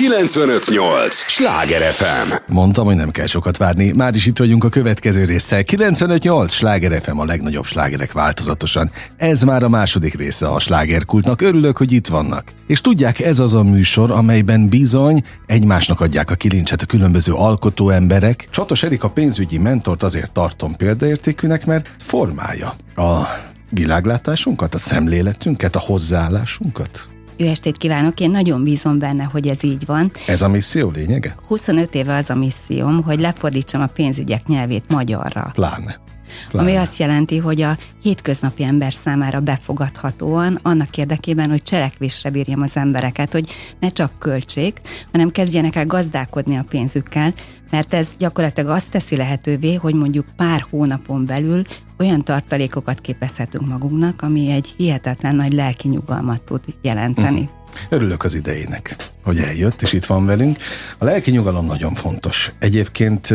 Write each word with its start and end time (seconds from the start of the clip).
958! 0.00 1.14
Sláger 1.14 1.92
FM! 1.92 2.32
Mondtam, 2.46 2.84
hogy 2.84 2.96
nem 2.96 3.10
kell 3.10 3.26
sokat 3.26 3.56
várni. 3.56 3.92
Már 3.96 4.14
is 4.14 4.26
itt 4.26 4.38
vagyunk 4.38 4.64
a 4.64 4.68
következő 4.68 5.24
résszel. 5.24 5.64
958! 5.64 6.52
Sláger 6.52 7.02
FM 7.02 7.18
a 7.18 7.24
legnagyobb 7.24 7.64
slágerek 7.64 8.12
változatosan. 8.12 8.90
Ez 9.16 9.42
már 9.42 9.62
a 9.62 9.68
második 9.68 10.14
része 10.14 10.48
a 10.48 10.58
slágerkultnak. 10.58 11.40
Örülök, 11.40 11.76
hogy 11.76 11.92
itt 11.92 12.06
vannak. 12.06 12.52
És 12.66 12.80
tudják, 12.80 13.20
ez 13.20 13.38
az 13.38 13.54
a 13.54 13.62
műsor, 13.62 14.10
amelyben 14.10 14.68
bizony 14.68 15.24
egymásnak 15.46 16.00
adják 16.00 16.30
a 16.30 16.34
kilincset 16.34 16.82
a 16.82 16.86
különböző 16.86 17.32
alkotó 17.32 17.90
emberek. 17.90 18.48
Satos 18.50 18.82
Erik 18.82 19.04
a 19.04 19.10
pénzügyi 19.10 19.58
mentort 19.58 20.02
azért 20.02 20.32
tartom 20.32 20.76
példaértékűnek, 20.76 21.66
mert 21.66 21.90
formálja 22.02 22.74
a 22.96 23.26
világlátásunkat, 23.70 24.74
a 24.74 24.78
szemléletünket, 24.78 25.76
a 25.76 25.80
hozzáállásunkat. 25.80 27.08
Jó 27.40 27.46
estét 27.46 27.76
kívánok! 27.76 28.20
Én 28.20 28.30
nagyon 28.30 28.62
bízom 28.62 28.98
benne, 28.98 29.24
hogy 29.24 29.48
ez 29.48 29.64
így 29.64 29.86
van. 29.86 30.12
Ez 30.26 30.42
a 30.42 30.48
misszió 30.48 30.90
lényege? 30.90 31.34
25 31.46 31.94
éve 31.94 32.16
az 32.16 32.30
a 32.30 32.34
misszióm, 32.34 33.02
hogy 33.02 33.20
lefordítsam 33.20 33.80
a 33.80 33.86
pénzügyek 33.86 34.46
nyelvét 34.46 34.84
magyarra. 34.88 35.50
Pláne. 35.52 36.00
Pláne. 36.48 36.68
Ami 36.68 36.76
azt 36.76 36.98
jelenti, 36.98 37.38
hogy 37.38 37.62
a 37.62 37.76
hétköznapi 38.02 38.62
ember 38.62 38.92
számára 38.92 39.40
befogadhatóan, 39.40 40.58
annak 40.62 40.96
érdekében, 40.96 41.50
hogy 41.50 41.62
cselekvésre 41.62 42.30
bírjam 42.30 42.60
az 42.60 42.76
embereket, 42.76 43.32
hogy 43.32 43.50
ne 43.78 43.88
csak 43.88 44.18
költség, 44.18 44.72
hanem 45.12 45.30
kezdjenek 45.30 45.76
el 45.76 45.86
gazdálkodni 45.86 46.56
a 46.56 46.64
pénzükkel, 46.68 47.32
mert 47.70 47.94
ez 47.94 48.14
gyakorlatilag 48.18 48.70
azt 48.70 48.90
teszi 48.90 49.16
lehetővé, 49.16 49.74
hogy 49.74 49.94
mondjuk 49.94 50.26
pár 50.36 50.66
hónapon 50.70 51.26
belül 51.26 51.62
olyan 51.98 52.24
tartalékokat 52.24 53.00
képezhetünk 53.00 53.68
magunknak, 53.68 54.22
ami 54.22 54.50
egy 54.50 54.74
hihetetlen 54.76 55.34
nagy 55.34 55.52
lelki 55.52 55.88
nyugalmat 55.88 56.42
tud 56.42 56.60
jelenteni. 56.82 57.40
Uh-huh. 57.40 57.58
Örülök 57.88 58.24
az 58.24 58.34
idejének, 58.34 58.96
hogy 59.22 59.38
eljött, 59.38 59.82
és 59.82 59.92
itt 59.92 60.06
van 60.06 60.26
velünk. 60.26 60.58
A 60.98 61.04
lelki 61.04 61.30
nyugalom 61.30 61.66
nagyon 61.66 61.94
fontos. 61.94 62.52
Egyébként 62.58 63.34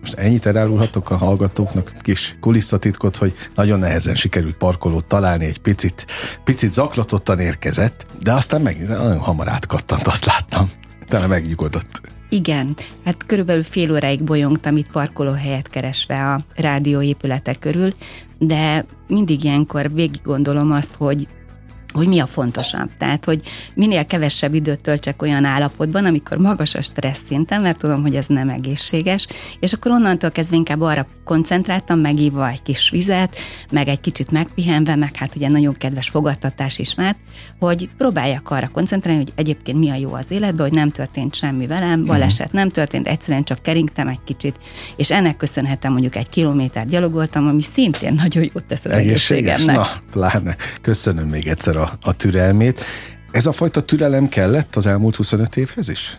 most 0.00 0.14
ennyit 0.14 0.46
elárulhatok 0.46 1.10
a 1.10 1.16
hallgatóknak, 1.16 1.92
kis 2.00 2.36
kulisszatitkot, 2.40 3.16
hogy 3.16 3.34
nagyon 3.54 3.78
nehezen 3.78 4.14
sikerült 4.14 4.56
parkolót 4.56 5.04
találni, 5.04 5.44
egy 5.44 5.58
picit, 5.58 6.06
picit 6.44 6.72
zaklatottan 6.72 7.38
érkezett, 7.38 8.06
de 8.22 8.32
aztán 8.32 8.60
meg 8.60 8.88
nagyon 8.88 9.18
hamar 9.18 9.48
átkattant, 9.48 10.06
azt 10.06 10.24
láttam. 10.24 10.70
Talán 11.08 11.28
megnyugodott. 11.28 12.00
Igen, 12.32 12.76
hát 13.04 13.26
körülbelül 13.26 13.62
fél 13.62 13.92
óráig 13.92 14.24
bolyongtam 14.24 14.76
itt 14.76 14.90
parkolóhelyet 14.90 15.68
keresve 15.68 16.32
a 16.32 16.40
rádióépületek 16.54 17.58
körül, 17.58 17.90
de 18.38 18.84
mindig 19.06 19.44
ilyenkor 19.44 19.92
végig 19.92 20.20
gondolom 20.22 20.72
azt, 20.72 20.94
hogy 20.94 21.28
hogy 21.92 22.08
mi 22.08 22.18
a 22.18 22.26
fontosabb. 22.26 22.90
Tehát, 22.98 23.24
hogy 23.24 23.40
minél 23.74 24.06
kevesebb 24.06 24.54
időt 24.54 24.82
töltsek 24.82 25.22
olyan 25.22 25.44
állapotban, 25.44 26.04
amikor 26.04 26.38
magas 26.38 26.74
a 26.74 26.82
stressz 26.82 27.22
szinten, 27.26 27.60
mert 27.60 27.78
tudom, 27.78 28.02
hogy 28.02 28.16
ez 28.16 28.26
nem 28.26 28.48
egészséges, 28.48 29.26
és 29.60 29.72
akkor 29.72 29.90
onnantól 29.90 30.30
kezdve 30.30 30.56
inkább 30.56 30.80
arra 30.80 31.06
koncentráltam, 31.24 31.98
megívva 31.98 32.48
egy 32.48 32.62
kis 32.62 32.90
vizet, 32.90 33.36
meg 33.70 33.88
egy 33.88 34.00
kicsit 34.00 34.30
megpihenve, 34.30 34.96
meg 34.96 35.16
hát 35.16 35.34
ugye 35.34 35.48
nagyon 35.48 35.74
kedves 35.74 36.08
fogadtatás 36.08 36.78
is 36.78 36.94
már, 36.94 37.16
hogy 37.58 37.88
próbáljak 37.98 38.50
arra 38.50 38.68
koncentrálni, 38.68 39.20
hogy 39.20 39.32
egyébként 39.36 39.78
mi 39.78 39.90
a 39.90 39.94
jó 39.94 40.12
az 40.12 40.30
életben, 40.30 40.66
hogy 40.66 40.76
nem 40.76 40.90
történt 40.90 41.34
semmi 41.34 41.66
velem, 41.66 41.98
mhm. 41.98 42.06
baleset 42.08 42.52
nem 42.52 42.68
történt, 42.68 43.08
egyszerűen 43.08 43.44
csak 43.44 43.62
keringtem 43.62 44.08
egy 44.08 44.24
kicsit, 44.24 44.58
és 44.96 45.10
ennek 45.10 45.36
köszönhetem 45.36 45.92
mondjuk 45.92 46.16
egy 46.16 46.28
kilométer 46.28 46.86
gyalogoltam, 46.86 47.46
ami 47.46 47.62
szintén 47.62 48.14
nagyon 48.14 48.42
jót 48.42 48.64
tesz 48.64 48.84
az 48.84 48.90
egészségemnek. 48.90 49.76
Na, 49.76 49.88
pláne. 50.10 50.56
Köszönöm 50.80 51.28
még 51.28 51.46
egyszer 51.46 51.76
a, 51.76 51.81
a 52.02 52.16
türelmét. 52.16 52.84
Ez 53.30 53.46
a 53.46 53.52
fajta 53.52 53.82
türelem 53.82 54.28
kellett 54.28 54.76
az 54.76 54.86
elmúlt 54.86 55.16
25 55.16 55.56
évhez 55.56 55.88
is? 55.88 56.18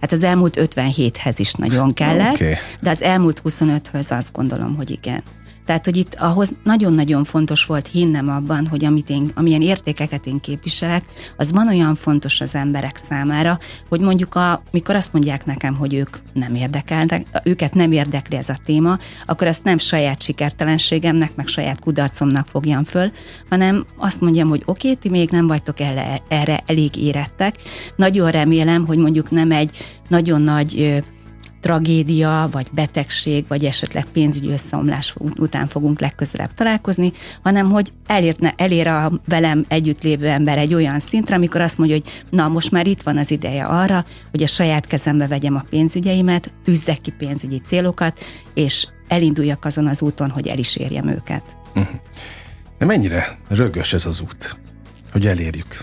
Hát 0.00 0.12
az 0.12 0.24
elmúlt 0.24 0.56
57-hez 0.74 1.34
is 1.36 1.52
nagyon 1.52 1.94
kellett, 1.94 2.34
okay. 2.34 2.54
de 2.80 2.90
az 2.90 3.02
elmúlt 3.02 3.42
25-höz 3.44 4.16
azt 4.16 4.32
gondolom, 4.32 4.76
hogy 4.76 4.90
igen. 4.90 5.22
Tehát, 5.64 5.84
hogy 5.84 5.96
itt 5.96 6.14
ahhoz 6.14 6.52
nagyon-nagyon 6.64 7.24
fontos 7.24 7.64
volt 7.64 7.86
hinnem 7.86 8.28
abban, 8.28 8.66
hogy 8.66 8.84
amit 8.84 9.10
én, 9.10 9.30
amilyen 9.34 9.60
értékeket 9.60 10.26
én 10.26 10.40
képviselek, 10.40 11.04
az 11.36 11.52
van 11.52 11.68
olyan 11.68 11.94
fontos 11.94 12.40
az 12.40 12.54
emberek 12.54 12.96
számára, 13.08 13.58
hogy 13.88 14.00
mondjuk 14.00 14.34
a, 14.34 14.62
mikor 14.70 14.94
azt 14.94 15.12
mondják 15.12 15.44
nekem, 15.44 15.74
hogy 15.74 15.94
ők 15.94 16.16
nem 16.32 16.54
érdekelnek, 16.54 17.26
őket 17.44 17.74
nem 17.74 17.92
érdekli 17.92 18.36
ez 18.36 18.48
a 18.48 18.58
téma, 18.64 18.98
akkor 19.26 19.46
ezt 19.46 19.64
nem 19.64 19.78
saját 19.78 20.22
sikertelenségemnek, 20.22 21.34
meg 21.34 21.46
saját 21.46 21.80
kudarcomnak 21.80 22.48
fogjam 22.48 22.84
föl, 22.84 23.10
hanem 23.48 23.86
azt 23.96 24.20
mondjam, 24.20 24.48
hogy 24.48 24.62
oké, 24.64 24.88
okay, 24.88 25.00
ti 25.00 25.08
még 25.08 25.30
nem 25.30 25.46
vagytok 25.46 25.76
erre, 26.28 26.62
elég 26.66 26.96
érettek. 26.96 27.56
Nagyon 27.96 28.30
remélem, 28.30 28.86
hogy 28.86 28.98
mondjuk 28.98 29.30
nem 29.30 29.50
egy 29.50 29.76
nagyon 30.08 30.42
nagy 30.42 31.02
tragédia, 31.60 32.48
vagy 32.50 32.66
betegség, 32.72 33.44
vagy 33.48 33.64
esetleg 33.64 34.04
pénzügyi 34.04 34.50
összeomlás 34.50 35.14
után 35.36 35.66
fogunk 35.68 36.00
legközelebb 36.00 36.52
találkozni, 36.52 37.12
hanem 37.42 37.70
hogy 37.70 37.92
elérne, 38.06 38.54
elér 38.56 38.86
a 38.86 39.10
velem 39.26 39.64
együtt 39.68 40.02
lévő 40.02 40.26
ember 40.26 40.58
egy 40.58 40.74
olyan 40.74 40.98
szintre, 40.98 41.36
amikor 41.36 41.60
azt 41.60 41.78
mondja, 41.78 41.96
hogy 41.96 42.24
na 42.30 42.48
most 42.48 42.70
már 42.70 42.86
itt 42.86 43.02
van 43.02 43.16
az 43.16 43.30
ideje 43.30 43.64
arra, 43.64 44.04
hogy 44.30 44.42
a 44.42 44.46
saját 44.46 44.86
kezembe 44.86 45.26
vegyem 45.26 45.56
a 45.56 45.64
pénzügyeimet, 45.70 46.52
tűzzek 46.64 47.00
ki 47.00 47.10
pénzügyi 47.10 47.58
célokat, 47.58 48.18
és 48.54 48.86
elinduljak 49.08 49.64
azon 49.64 49.86
az 49.86 50.02
úton, 50.02 50.30
hogy 50.30 50.46
el 50.46 50.58
is 50.58 50.76
érjem 50.76 51.08
őket. 51.08 51.56
Uh-huh. 51.74 51.94
De 52.78 52.84
mennyire 52.86 53.38
rögös 53.48 53.92
ez 53.92 54.06
az 54.06 54.20
út, 54.20 54.56
hogy 55.12 55.26
elérjük? 55.26 55.78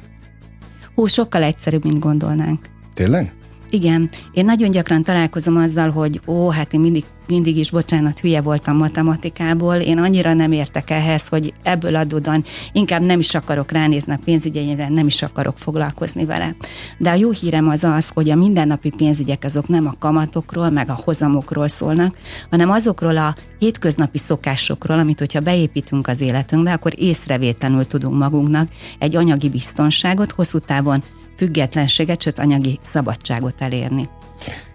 Hú, 0.95 1.05
sokkal 1.05 1.43
egyszerűbb, 1.43 1.83
mint 1.83 1.99
gondolnánk. 1.99 2.65
Tényleg? 2.93 3.33
Igen, 3.69 4.09
én 4.31 4.45
nagyon 4.45 4.71
gyakran 4.71 5.03
találkozom 5.03 5.57
azzal, 5.57 5.89
hogy 5.89 6.21
ó, 6.25 6.49
hát 6.49 6.73
én 6.73 6.79
mindig, 6.79 7.03
mindig 7.27 7.57
is, 7.57 7.71
bocsánat, 7.71 8.19
hülye 8.19 8.41
voltam 8.41 8.77
matematikából, 8.77 9.75
én 9.75 9.97
annyira 9.97 10.33
nem 10.33 10.51
értek 10.51 10.89
ehhez, 10.89 11.27
hogy 11.27 11.53
ebből 11.63 11.95
adódóan 11.95 12.43
inkább 12.71 13.01
nem 13.01 13.19
is 13.19 13.35
akarok 13.35 13.71
ránézni 13.71 14.13
a 14.13 14.19
pénzügyeimre, 14.23 14.89
nem 14.89 15.07
is 15.07 15.21
akarok 15.21 15.57
foglalkozni 15.57 16.25
vele. 16.25 16.55
De 16.97 17.09
a 17.09 17.13
jó 17.13 17.31
hírem 17.31 17.69
az 17.69 17.83
az, 17.83 18.09
hogy 18.13 18.29
a 18.29 18.35
mindennapi 18.35 18.89
pénzügyek 18.97 19.43
azok 19.43 19.67
nem 19.67 19.87
a 19.87 19.95
kamatokról, 19.99 20.69
meg 20.69 20.89
a 20.89 20.99
hozamokról 21.03 21.67
szólnak, 21.67 22.17
hanem 22.49 22.69
azokról 22.69 23.17
a 23.17 23.35
hétköznapi 23.59 24.17
szokásokról, 24.17 24.99
amit 24.99 25.19
hogyha 25.19 25.39
beépítünk 25.39 26.07
az 26.07 26.21
életünkbe, 26.21 26.73
akkor 26.73 26.93
észrevétlenül 26.95 27.87
tudunk 27.87 28.17
magunknak 28.17 28.67
egy 28.99 29.15
anyagi 29.15 29.49
biztonságot 29.49 30.31
hosszú 30.31 30.59
távon 30.59 31.03
függetlenséget, 31.37 32.21
sőt 32.21 32.39
anyagi 32.39 32.79
szabadságot 32.81 33.61
elérni. 33.61 34.09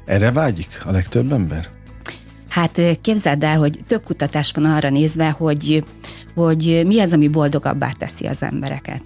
Erre 0.05 0.33
vágyik 0.33 0.83
a 0.85 0.91
legtöbb 0.91 1.33
ember? 1.33 1.69
Hát 2.49 2.81
képzeld 3.01 3.45
el, 3.45 3.59
hogy 3.59 3.79
több 3.87 4.05
kutatás 4.05 4.53
van 4.53 4.65
arra 4.65 4.91
nézve, 4.91 5.31
hogy, 5.31 5.85
hogy 6.35 6.83
mi 6.87 7.01
az, 7.01 7.13
ami 7.13 7.29
boldogabbá 7.29 7.91
teszi 7.99 8.27
az 8.27 8.43
embereket. 8.43 9.03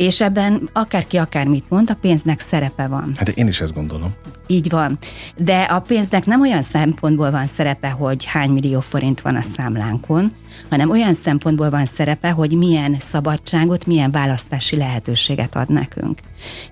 És 0.00 0.20
ebben 0.20 0.70
akárki 0.72 1.16
akármit 1.16 1.64
mond, 1.68 1.90
a 1.90 1.94
pénznek 1.94 2.40
szerepe 2.40 2.86
van. 2.86 3.12
Hát 3.16 3.28
én 3.28 3.46
is 3.48 3.60
ezt 3.60 3.74
gondolom. 3.74 4.14
Így 4.46 4.70
van. 4.70 4.98
De 5.36 5.62
a 5.62 5.80
pénznek 5.80 6.26
nem 6.26 6.40
olyan 6.40 6.62
szempontból 6.62 7.30
van 7.30 7.46
szerepe, 7.46 7.88
hogy 7.88 8.24
hány 8.24 8.50
millió 8.50 8.80
forint 8.80 9.20
van 9.20 9.36
a 9.36 9.42
számlánkon, 9.42 10.32
hanem 10.70 10.90
olyan 10.90 11.14
szempontból 11.14 11.70
van 11.70 11.84
szerepe, 11.84 12.30
hogy 12.30 12.56
milyen 12.56 12.96
szabadságot, 12.98 13.86
milyen 13.86 14.10
választási 14.10 14.76
lehetőséget 14.76 15.56
ad 15.56 15.68
nekünk. 15.68 16.18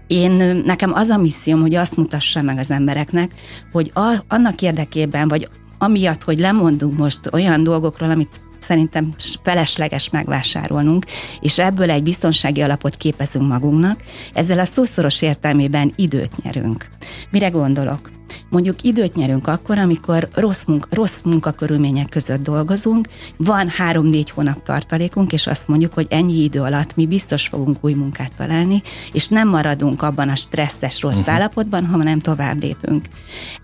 Én, 0.07 0.33
nekem 0.65 0.93
az 0.93 1.09
a 1.09 1.17
misszióm, 1.17 1.61
hogy 1.61 1.75
azt 1.75 1.97
mutassa 1.97 2.43
meg 2.43 2.59
az 2.59 2.71
embereknek, 2.71 3.33
hogy 3.73 3.91
a, 3.95 4.15
annak 4.29 4.63
érdekében, 4.63 5.29
vagy 5.29 5.49
amiatt, 5.79 6.23
hogy 6.25 6.39
lemondunk 6.39 6.99
most 6.99 7.33
olyan 7.33 7.63
dolgokról, 7.63 8.11
amit 8.11 8.41
szerintem 8.61 9.15
felesleges 9.43 10.11
megvásárolnunk, 10.11 11.05
és 11.41 11.59
ebből 11.59 11.91
egy 11.91 12.03
biztonsági 12.03 12.63
alapot 12.63 12.97
képezünk 12.97 13.49
magunknak, 13.49 14.03
ezzel 14.35 14.59
a 14.59 14.65
szószoros 14.65 15.23
értelmében 15.23 15.93
időt 15.97 16.43
nyerünk. 16.43 16.91
Mire 17.31 17.49
gondolok? 17.49 18.11
Mondjuk 18.51 18.83
időt 18.83 19.15
nyerünk 19.15 19.47
akkor, 19.47 19.79
amikor 19.79 20.29
rossz, 20.35 20.65
munka, 20.65 20.89
rossz 20.91 21.21
munkakörülmények 21.25 22.09
között 22.09 22.43
dolgozunk, 22.43 23.09
van 23.37 23.69
három-négy 23.69 24.31
hónap 24.31 24.63
tartalékunk, 24.63 25.33
és 25.33 25.47
azt 25.47 25.69
mondjuk, 25.69 25.93
hogy 25.93 26.07
ennyi 26.11 26.43
idő 26.43 26.61
alatt 26.61 26.97
mi 26.97 27.07
biztos 27.07 27.49
fogunk 27.49 27.77
új 27.81 27.93
munkát 27.93 28.35
találni, 28.35 28.83
és 29.13 29.29
nem 29.29 29.49
maradunk 29.49 30.03
abban 30.03 30.29
a 30.29 30.35
stresszes 30.35 31.01
rossz 31.01 31.17
uh-huh. 31.17 31.35
állapotban, 31.35 31.87
hanem 31.87 32.19
tovább 32.19 32.63
lépünk. 32.63 33.05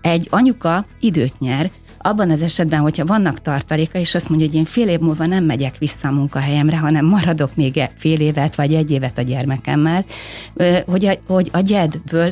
Egy 0.01 0.27
anyuka 0.29 0.85
időt 0.99 1.39
nyer, 1.39 1.71
abban 2.05 2.29
az 2.29 2.41
esetben, 2.41 2.79
hogyha 2.79 3.05
vannak 3.05 3.41
tartaléka, 3.41 3.99
és 3.99 4.15
azt 4.15 4.29
mondja, 4.29 4.47
hogy 4.47 4.55
én 4.55 4.65
fél 4.65 4.87
év 4.87 4.99
múlva 4.99 5.25
nem 5.25 5.43
megyek 5.43 5.77
vissza 5.77 6.07
a 6.07 6.11
munkahelyemre, 6.11 6.77
hanem 6.77 7.05
maradok 7.05 7.55
még 7.55 7.77
e- 7.77 7.91
fél 7.95 8.19
évet 8.19 8.55
vagy 8.55 8.73
egy 8.73 8.91
évet 8.91 9.17
a 9.17 9.21
gyermekemmel, 9.21 10.05
hogy 10.85 11.05
a, 11.05 11.13
hogy 11.27 11.49
a 11.51 11.59
gyedből 11.59 12.31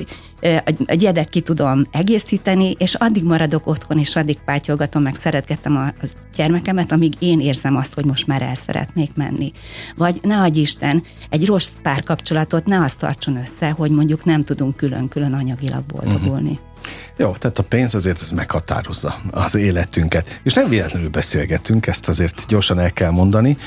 a 0.88 0.94
gyedet 0.94 1.30
ki 1.30 1.42
tudom 1.42 1.88
egészíteni, 1.92 2.76
és 2.78 2.94
addig 2.94 3.24
maradok 3.24 3.68
otthon, 3.68 4.00
és 4.00 4.16
addig 4.16 4.38
pátyolgatom, 4.46 5.02
meg 5.02 5.16
szeretgettem 5.16 5.76
a, 5.76 5.86
a 5.86 6.08
gyermekemet, 6.36 6.92
amíg 6.92 7.14
én 7.20 7.40
érzem 7.40 7.76
azt, 7.76 7.94
hogy 7.94 8.06
most 8.06 8.28
már 8.28 8.42
el 8.42 8.56
szeretnék 8.56 9.12
menni. 9.16 9.52
Vagy 9.98 10.20
ne 10.22 10.42
adj 10.42 10.60
Isten, 10.60 11.04
egy 11.30 11.46
rossz 11.46 11.72
párkapcsolatot 11.82 12.66
ne 12.66 12.84
azt 12.84 13.00
tartson 13.00 13.36
össze, 13.36 13.70
hogy 13.70 13.92
mondjuk 13.92 14.26
nem 14.26 14.42
tudunk 14.42 14.76
külön-külön 14.76 15.34
anyagilag 15.34 15.84
boldogulni. 15.86 16.52
Uh-huh. 16.52 16.73
Jó, 17.18 17.32
tehát 17.32 17.60
a 17.60 17.64
pénz 17.64 17.96
azért 17.96 18.22
ez 18.22 18.32
meghatározza 18.32 19.16
az 19.32 19.56
életünket. 19.56 20.42
És 20.44 20.54
nem 20.54 20.70
véletlenül 20.70 21.10
beszélgetünk, 21.10 21.88
ezt 21.88 22.08
azért 22.08 22.46
gyorsan 22.48 22.80
el 22.80 22.92
kell 22.92 23.12
mondani. 23.12 23.58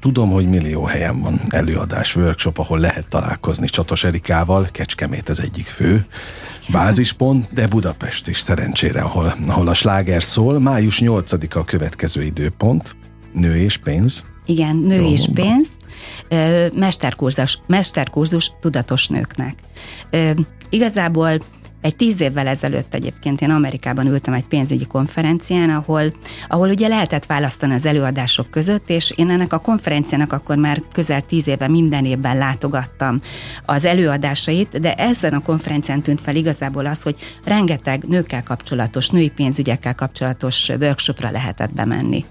Tudom, 0.00 0.30
hogy 0.30 0.48
millió 0.48 0.84
helyen 0.84 1.20
van 1.20 1.40
előadás, 1.48 2.16
workshop, 2.16 2.58
ahol 2.58 2.78
lehet 2.78 3.08
találkozni 3.08 3.66
Csatos 3.66 4.04
Erikával, 4.04 4.68
Kecskemét 4.72 5.28
az 5.28 5.40
egyik 5.40 5.66
fő 5.66 6.06
bázispont, 6.72 7.52
de 7.52 7.66
Budapest 7.66 8.28
is 8.28 8.40
szerencsére, 8.40 9.00
ahol, 9.00 9.34
ahol 9.46 9.68
a 9.68 9.74
sláger 9.74 10.22
szól. 10.22 10.58
Május 10.58 11.00
8-a 11.04 11.58
a 11.58 11.64
következő 11.64 12.22
időpont, 12.22 12.96
nő 13.32 13.56
és 13.56 13.76
pénz. 13.76 14.24
Igen, 14.46 14.76
nő 14.76 15.00
Jó, 15.00 15.10
és 15.10 15.26
mondom. 15.26 15.44
pénz, 15.44 15.68
mesterkurzus, 16.74 17.58
mesterkurzus 17.66 18.52
tudatos 18.60 19.08
nőknek. 19.08 19.54
Igazából 20.70 21.42
egy 21.80 21.96
tíz 21.96 22.20
évvel 22.20 22.46
ezelőtt 22.46 22.94
egyébként 22.94 23.40
én 23.40 23.50
Amerikában 23.50 24.06
ültem 24.06 24.34
egy 24.34 24.44
pénzügyi 24.44 24.86
konferencián, 24.86 25.70
ahol, 25.70 26.12
ahol 26.48 26.68
ugye 26.68 26.88
lehetett 26.88 27.26
választani 27.26 27.74
az 27.74 27.86
előadások 27.86 28.50
között, 28.50 28.90
és 28.90 29.12
én 29.16 29.30
ennek 29.30 29.52
a 29.52 29.58
konferenciának 29.58 30.32
akkor 30.32 30.56
már 30.56 30.82
közel 30.92 31.20
tíz 31.26 31.48
éve 31.48 31.68
minden 31.68 32.04
évben 32.04 32.38
látogattam 32.38 33.20
az 33.64 33.84
előadásait, 33.84 34.80
de 34.80 34.94
ezen 34.94 35.32
a 35.32 35.42
konferencián 35.42 36.02
tűnt 36.02 36.20
fel 36.20 36.36
igazából 36.36 36.86
az, 36.86 37.02
hogy 37.02 37.16
rengeteg 37.44 38.04
nőkkel 38.04 38.42
kapcsolatos, 38.42 39.08
női 39.08 39.28
pénzügyekkel 39.28 39.94
kapcsolatos 39.94 40.68
workshopra 40.68 41.30
lehetett 41.30 41.72
bemenni. 41.72 42.24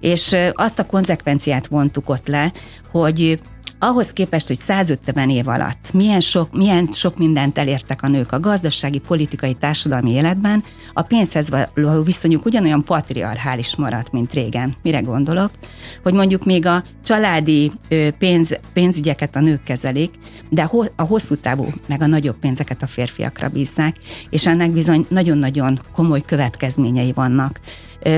És 0.00 0.36
azt 0.52 0.78
a 0.78 0.86
konzekvenciát 0.86 1.66
vontuk 1.66 2.08
ott 2.08 2.26
le, 2.26 2.52
hogy 2.90 3.38
ahhoz 3.82 4.12
képest, 4.12 4.46
hogy 4.46 4.56
150 4.56 5.30
év 5.30 5.48
alatt 5.48 5.92
milyen 5.92 6.20
sok, 6.20 6.56
milyen 6.56 6.88
sok 6.92 7.18
mindent 7.18 7.58
elértek 7.58 8.02
a 8.02 8.08
nők 8.08 8.32
a 8.32 8.40
gazdasági, 8.40 8.98
politikai, 8.98 9.54
társadalmi 9.54 10.12
életben, 10.12 10.64
a 10.92 11.02
pénzhez 11.02 11.48
való 11.74 12.02
viszonyuk 12.02 12.44
ugyanolyan 12.44 12.84
patriarchális 12.84 13.76
maradt, 13.76 14.12
mint 14.12 14.32
régen. 14.32 14.76
Mire 14.82 15.00
gondolok? 15.00 15.50
Hogy 16.02 16.12
mondjuk 16.12 16.44
még 16.44 16.66
a 16.66 16.84
családi 17.04 17.72
pénz, 18.18 18.58
pénzügyeket 18.72 19.36
a 19.36 19.40
nők 19.40 19.62
kezelik, 19.62 20.14
de 20.48 20.70
a 20.96 21.02
hosszú 21.02 21.34
távú, 21.34 21.66
meg 21.86 22.02
a 22.02 22.06
nagyobb 22.06 22.36
pénzeket 22.36 22.82
a 22.82 22.86
férfiakra 22.86 23.48
bízzák, 23.48 23.96
és 24.30 24.46
ennek 24.46 24.70
bizony 24.70 25.06
nagyon-nagyon 25.08 25.80
komoly 25.92 26.20
következményei 26.20 27.12
vannak. 27.12 27.60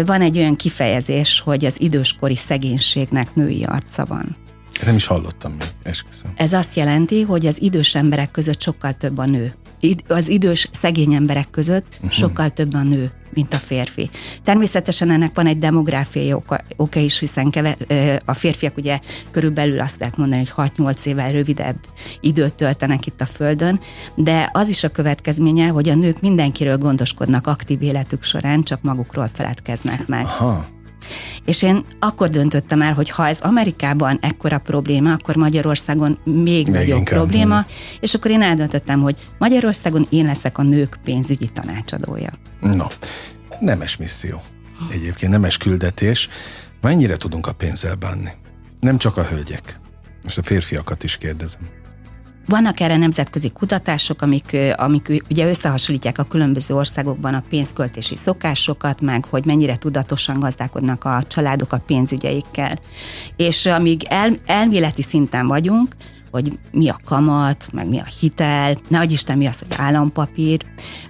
Van 0.06 0.20
egy 0.20 0.38
olyan 0.38 0.56
kifejezés, 0.56 1.40
hogy 1.40 1.64
az 1.64 1.80
időskori 1.80 2.36
szegénységnek 2.36 3.34
női 3.34 3.64
arca 3.64 4.04
van. 4.04 4.43
Nem 4.84 4.94
is 4.94 5.06
hallottam 5.06 5.52
még, 5.52 5.68
esküszöm. 5.82 6.32
Ez 6.36 6.52
azt 6.52 6.76
jelenti, 6.76 7.22
hogy 7.22 7.46
az 7.46 7.62
idős 7.62 7.94
emberek 7.94 8.30
között 8.30 8.60
sokkal 8.60 8.92
több 8.92 9.18
a 9.18 9.24
nő. 9.24 9.54
Az 10.08 10.28
idős 10.28 10.68
szegény 10.80 11.14
emberek 11.14 11.50
között 11.50 11.86
uh-huh. 11.94 12.10
sokkal 12.10 12.50
több 12.50 12.74
a 12.74 12.82
nő, 12.82 13.10
mint 13.30 13.54
a 13.54 13.56
férfi. 13.56 14.10
Természetesen 14.44 15.10
ennek 15.10 15.34
van 15.34 15.46
egy 15.46 15.58
demográfiai 15.58 16.32
oka, 16.32 16.60
oka 16.76 17.00
is, 17.00 17.18
hiszen 17.18 17.50
keve, 17.50 17.76
a 18.24 18.34
férfiak 18.34 18.76
ugye 18.76 19.00
körülbelül 19.30 19.80
azt 19.80 19.98
lehet 19.98 20.16
mondani, 20.16 20.44
hogy 20.46 20.70
6-8 20.76 21.04
évvel 21.04 21.30
rövidebb 21.30 21.76
időt 22.20 22.54
töltenek 22.54 23.06
itt 23.06 23.20
a 23.20 23.26
Földön, 23.26 23.80
de 24.14 24.50
az 24.52 24.68
is 24.68 24.84
a 24.84 24.88
következménye, 24.88 25.68
hogy 25.68 25.88
a 25.88 25.94
nők 25.94 26.20
mindenkiről 26.20 26.78
gondoskodnak 26.78 27.46
aktív 27.46 27.82
életük 27.82 28.22
során, 28.22 28.62
csak 28.62 28.82
magukról 28.82 29.30
feledkeznek 29.32 30.06
meg. 30.06 30.24
Aha. 30.24 30.73
És 31.44 31.62
én 31.62 31.84
akkor 31.98 32.28
döntöttem 32.28 32.82
el, 32.82 32.92
hogy 32.92 33.10
ha 33.10 33.26
ez 33.28 33.40
Amerikában 33.40 34.18
ekkora 34.20 34.58
probléma, 34.58 35.12
akkor 35.12 35.36
Magyarországon 35.36 36.18
még, 36.24 36.44
még 36.44 36.68
nagyobb 36.68 36.98
inkább. 36.98 37.18
probléma, 37.18 37.66
és 38.00 38.14
akkor 38.14 38.30
én 38.30 38.42
eldöntöttem, 38.42 39.00
hogy 39.00 39.16
Magyarországon 39.38 40.06
én 40.10 40.24
leszek 40.24 40.58
a 40.58 40.62
nők 40.62 40.98
pénzügyi 41.04 41.48
tanácsadója. 41.48 42.30
No, 42.60 42.86
nemes 43.60 43.96
misszió. 43.96 44.42
Egyébként 44.92 45.32
nemes 45.32 45.56
küldetés. 45.56 46.28
Mennyire 46.80 47.16
tudunk 47.16 47.46
a 47.46 47.52
pénzzel 47.52 47.94
bánni? 47.94 48.30
Nem 48.80 48.98
csak 48.98 49.16
a 49.16 49.22
hölgyek. 49.22 49.80
Most 50.22 50.38
a 50.38 50.42
férfiakat 50.42 51.04
is 51.04 51.16
kérdezem. 51.16 51.60
Vannak 52.46 52.80
erre 52.80 52.96
nemzetközi 52.96 53.50
kutatások, 53.50 54.22
amik, 54.22 54.56
amik 54.76 55.24
ugye 55.30 55.48
összehasonlítják 55.48 56.18
a 56.18 56.24
különböző 56.24 56.74
országokban 56.74 57.34
a 57.34 57.44
pénzköltési 57.48 58.16
szokásokat, 58.16 59.00
meg 59.00 59.24
hogy 59.24 59.44
mennyire 59.44 59.76
tudatosan 59.76 60.40
gazdálkodnak 60.40 61.04
a 61.04 61.24
családok 61.28 61.72
a 61.72 61.82
pénzügyeikkel. 61.86 62.78
És 63.36 63.66
amíg 63.66 64.04
el, 64.08 64.36
elméleti 64.46 65.02
szinten 65.02 65.46
vagyunk, 65.46 65.94
hogy 66.34 66.58
mi 66.70 66.88
a 66.88 67.00
kamat, 67.04 67.68
meg 67.72 67.88
mi 67.88 67.98
a 67.98 68.04
hitel, 68.20 68.76
ne 68.88 69.02
Isten 69.02 69.38
mi 69.38 69.46
az, 69.46 69.58
hogy 69.58 69.76
állampapír. 69.76 70.64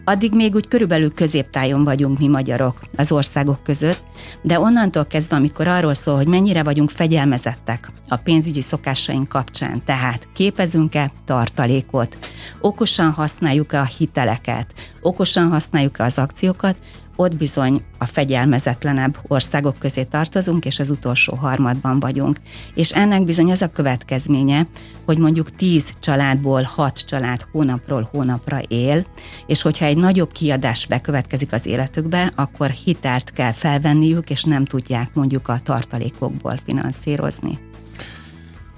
Addig 0.04 0.34
még 0.34 0.54
úgy 0.54 0.68
körülbelül 0.68 1.14
középtájon 1.14 1.84
vagyunk 1.84 2.18
mi 2.18 2.28
magyarok 2.28 2.80
az 2.96 3.12
országok 3.12 3.62
között, 3.62 4.02
de 4.42 4.60
onnantól 4.60 5.06
kezdve, 5.06 5.36
amikor 5.36 5.68
arról 5.68 5.94
szól, 5.94 6.16
hogy 6.16 6.28
mennyire 6.28 6.62
vagyunk 6.62 6.90
fegyelmezettek 6.90 7.90
a 8.08 8.16
pénzügyi 8.16 8.60
szokásaink 8.60 9.28
kapcsán, 9.28 9.84
tehát 9.84 10.28
képezünk-e 10.34 11.12
tartalékot, 11.24 12.18
okosan 12.60 13.10
használjuk-e 13.12 13.80
a 13.80 13.84
hiteleket, 13.84 14.74
okosan 15.00 15.48
használjuk-e 15.48 16.04
az 16.04 16.18
akciókat, 16.18 16.78
ott 17.16 17.36
bizony 17.36 17.82
a 17.98 18.06
fegyelmezetlenebb 18.06 19.18
országok 19.26 19.78
közé 19.78 20.02
tartozunk, 20.02 20.64
és 20.64 20.78
az 20.78 20.90
utolsó 20.90 21.34
harmadban 21.34 22.00
vagyunk. 22.00 22.36
És 22.74 22.92
ennek 22.92 23.24
bizony 23.24 23.50
az 23.50 23.62
a 23.62 23.68
következménye, 23.68 24.66
hogy 25.04 25.18
mondjuk 25.18 25.56
10 25.56 25.92
családból 26.00 26.62
6 26.62 27.06
család 27.06 27.46
hónapról 27.52 28.08
hónapra 28.10 28.60
él, 28.68 29.04
és 29.46 29.62
hogyha 29.62 29.84
egy 29.84 29.96
nagyobb 29.96 30.32
kiadás 30.32 30.86
bekövetkezik 30.86 31.52
az 31.52 31.66
életükbe, 31.66 32.32
akkor 32.36 32.70
hitelt 32.70 33.30
kell 33.30 33.52
felvenniük, 33.52 34.30
és 34.30 34.42
nem 34.42 34.64
tudják 34.64 35.10
mondjuk 35.14 35.48
a 35.48 35.60
tartalékokból 35.62 36.58
finanszírozni. 36.64 37.58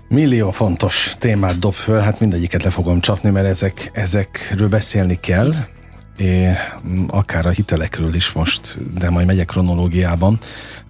Millió 0.08 0.50
fontos 0.50 1.14
témát 1.18 1.58
dob 1.58 1.72
föl, 1.72 2.00
hát 2.00 2.20
mindegyiket 2.20 2.62
le 2.62 2.70
fogom 2.70 3.00
csapni, 3.00 3.30
mert 3.30 3.46
ezek, 3.46 3.90
ezekről 3.92 4.68
beszélni 4.68 5.20
kell, 5.20 5.52
é, 6.16 6.52
akár 7.08 7.46
a 7.46 7.50
hitelekről 7.50 8.14
is 8.14 8.32
most, 8.32 8.78
de 8.98 9.10
majd 9.10 9.26
megyek 9.26 9.46
kronológiában. 9.46 10.38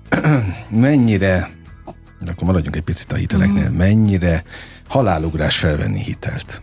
mennyire, 0.71 1.51
de 2.21 2.31
akkor 2.31 2.47
maradjunk 2.47 2.77
egy 2.77 2.83
picit 2.83 3.13
a 3.13 3.17
hiteleknél, 3.17 3.63
uh-huh. 3.63 3.77
mennyire 3.77 4.43
halálugrás 4.89 5.59
felvenni 5.59 6.03
hitelt? 6.03 6.63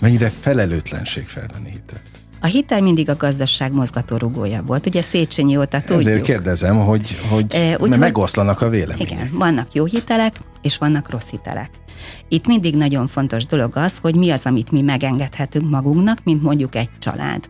Mennyire 0.00 0.30
felelőtlenség 0.40 1.26
felvenni 1.26 1.70
hitelt? 1.70 2.02
A 2.40 2.46
hitel 2.46 2.80
mindig 2.80 3.08
a 3.08 3.16
gazdaság 3.16 3.72
mozgatórugója 3.72 4.62
volt. 4.62 4.86
Ugye 4.86 5.02
Széchenyi 5.02 5.56
óta 5.56 5.80
tudjuk. 5.80 5.98
Ezért 5.98 6.22
kérdezem, 6.22 6.76
hogy, 6.76 7.18
hogy 7.28 7.54
e, 7.54 7.76
úgy, 7.78 7.98
megoszlanak 7.98 8.60
a 8.60 8.68
vélemények. 8.68 9.10
Igen, 9.10 9.30
vannak 9.32 9.72
jó 9.72 9.84
hitelek, 9.84 10.36
és 10.62 10.78
vannak 10.78 11.10
rossz 11.10 11.28
hitelek. 11.30 11.70
Itt 12.28 12.46
mindig 12.46 12.74
nagyon 12.76 13.06
fontos 13.06 13.46
dolog 13.46 13.76
az, 13.76 13.98
hogy 13.98 14.14
mi 14.14 14.30
az, 14.30 14.46
amit 14.46 14.70
mi 14.70 14.80
megengedhetünk 14.80 15.70
magunknak, 15.70 16.18
mint 16.24 16.42
mondjuk 16.42 16.74
egy 16.74 16.90
család. 16.98 17.48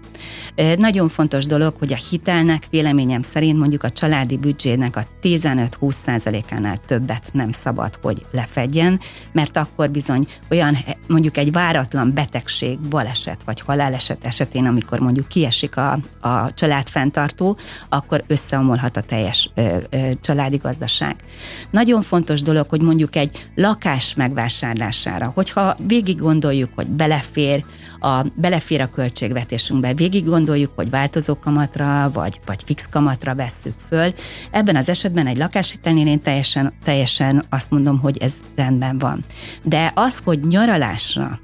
Nagyon 0.76 1.08
fontos 1.08 1.46
dolog, 1.46 1.74
hogy 1.78 1.92
a 1.92 1.98
hitelnek 2.10 2.66
véleményem 2.70 3.22
szerint 3.22 3.58
mondjuk 3.58 3.82
a 3.82 3.90
családi 3.90 4.36
büdzsének 4.36 4.96
a 4.96 5.06
15-20%-ánál 5.22 6.76
többet 6.76 7.30
nem 7.32 7.52
szabad, 7.52 7.98
hogy 8.02 8.24
lefedjen, 8.32 9.00
mert 9.32 9.56
akkor 9.56 9.90
bizony 9.90 10.26
olyan 10.50 10.76
mondjuk 11.08 11.36
egy 11.36 11.52
váratlan 11.52 12.14
betegség, 12.14 12.78
baleset 12.78 13.42
vagy 13.44 13.60
haláleset 13.60 14.24
esetén, 14.24 14.66
amikor 14.66 14.98
mondjuk 14.98 15.28
kiesik 15.28 15.76
a, 15.76 15.98
a 16.20 16.54
családfenntartó, 16.54 17.56
akkor 17.88 18.24
összeomolhat 18.26 18.96
a 18.96 19.00
teljes 19.00 19.50
ö, 19.54 19.76
ö, 19.90 20.10
családi 20.20 20.56
gazdaság. 20.56 21.16
Nagyon 21.70 22.02
fontos 22.02 22.42
dolog, 22.42 22.68
hogy 22.68 22.80
mondjuk 22.82 23.16
egy 23.16 23.48
lakás 23.54 24.14
megváltozása, 24.14 24.42
megvásárlására. 24.44 25.32
Hogyha 25.34 25.76
végig 25.86 26.18
gondoljuk, 26.18 26.70
hogy 26.74 26.86
belefér 26.86 27.64
a, 28.00 28.22
belefér 28.34 28.80
a 28.80 28.90
költségvetésünkbe, 28.90 29.94
végig 29.94 30.24
gondoljuk, 30.24 30.72
hogy 30.74 30.90
változó 30.90 31.38
kamatra 31.38 32.10
vagy, 32.12 32.40
vagy 32.46 32.62
fix 32.66 32.88
kamatra 32.90 33.34
vesszük 33.34 33.74
föl, 33.88 34.12
ebben 34.50 34.76
az 34.76 34.88
esetben 34.88 35.26
egy 35.26 35.36
lakáshitelnél 35.36 36.06
én 36.06 36.20
teljesen, 36.20 36.72
teljesen 36.84 37.44
azt 37.48 37.70
mondom, 37.70 37.98
hogy 37.98 38.18
ez 38.18 38.34
rendben 38.56 38.98
van. 38.98 39.24
De 39.62 39.92
az, 39.94 40.20
hogy 40.24 40.40
nyaralásra 40.40 41.38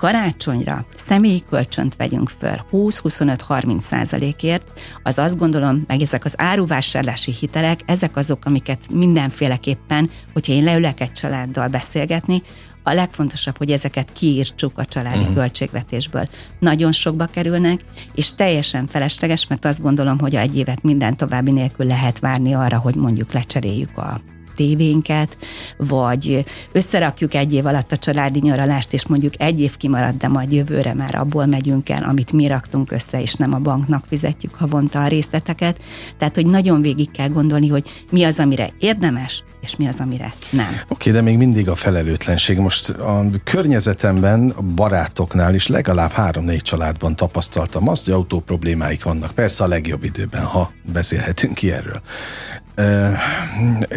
karácsonyra 0.00 0.84
személyi 0.96 1.42
kölcsönt 1.48 1.96
vegyünk 1.96 2.28
föl 2.38 2.56
20-25-30 2.72 3.80
százalékért, 3.80 4.72
az 5.02 5.18
azt 5.18 5.38
gondolom, 5.38 5.84
meg 5.86 6.00
ezek 6.00 6.24
az 6.24 6.34
áruvásárlási 6.36 7.32
hitelek, 7.32 7.80
ezek 7.86 8.16
azok, 8.16 8.44
amiket 8.44 8.92
mindenféleképpen, 8.92 10.10
hogyha 10.32 10.52
én 10.52 10.64
leülek 10.64 11.00
egy 11.00 11.12
családdal 11.12 11.68
beszélgetni, 11.68 12.42
a 12.82 12.92
legfontosabb, 12.92 13.56
hogy 13.56 13.70
ezeket 13.70 14.12
kiírtsuk 14.12 14.78
a 14.78 14.84
családi 14.84 15.18
uh-huh. 15.18 15.34
költségvetésből. 15.34 16.28
Nagyon 16.58 16.92
sokba 16.92 17.26
kerülnek, 17.26 17.80
és 18.14 18.34
teljesen 18.34 18.86
felesleges, 18.86 19.46
mert 19.46 19.64
azt 19.64 19.82
gondolom, 19.82 20.18
hogy 20.18 20.34
egy 20.34 20.56
évet 20.56 20.82
minden 20.82 21.16
további 21.16 21.50
nélkül 21.50 21.86
lehet 21.86 22.18
várni 22.18 22.54
arra, 22.54 22.78
hogy 22.78 22.94
mondjuk 22.94 23.32
lecseréljük 23.32 23.98
a 23.98 24.20
tévénket, 24.60 25.36
vagy 25.76 26.44
összerakjuk 26.72 27.34
egy 27.34 27.52
év 27.52 27.66
alatt 27.66 27.92
a 27.92 27.96
családi 27.96 28.40
nyaralást, 28.42 28.92
és 28.92 29.06
mondjuk 29.06 29.40
egy 29.40 29.60
év 29.60 29.76
kimarad, 29.76 30.16
de 30.16 30.28
majd 30.28 30.52
jövőre 30.52 30.94
már 30.94 31.14
abból 31.14 31.46
megyünk 31.46 31.88
el, 31.88 32.02
amit 32.02 32.32
mi 32.32 32.46
raktunk 32.46 32.90
össze, 32.92 33.20
és 33.20 33.34
nem 33.34 33.54
a 33.54 33.58
banknak 33.58 34.04
fizetjük 34.08 34.54
havonta 34.54 35.02
a 35.02 35.08
részleteket. 35.08 35.80
Tehát, 36.18 36.34
hogy 36.34 36.46
nagyon 36.46 36.82
végig 36.82 37.10
kell 37.10 37.28
gondolni, 37.28 37.68
hogy 37.68 38.04
mi 38.10 38.24
az, 38.24 38.38
amire 38.38 38.70
érdemes, 38.78 39.44
és 39.60 39.76
mi 39.76 39.86
az, 39.86 40.00
amire 40.00 40.32
nem. 40.50 40.66
Oké, 40.66 40.82
okay, 40.88 41.12
de 41.12 41.20
még 41.20 41.36
mindig 41.36 41.68
a 41.68 41.74
felelőtlenség. 41.74 42.58
Most 42.58 42.88
a 42.88 43.24
környezetemben, 43.44 44.50
a 44.56 44.62
barátoknál 44.62 45.54
is 45.54 45.66
legalább 45.66 46.10
három-négy 46.10 46.62
családban 46.62 47.16
tapasztaltam 47.16 47.88
azt, 47.88 48.04
hogy 48.04 48.12
autó 48.12 48.40
problémáik 48.40 49.02
vannak. 49.04 49.30
Persze 49.30 49.64
a 49.64 49.66
legjobb 49.66 50.04
időben, 50.04 50.44
ha 50.44 50.72
beszélhetünk 50.92 51.54
ki 51.54 51.72
erről. 51.72 52.00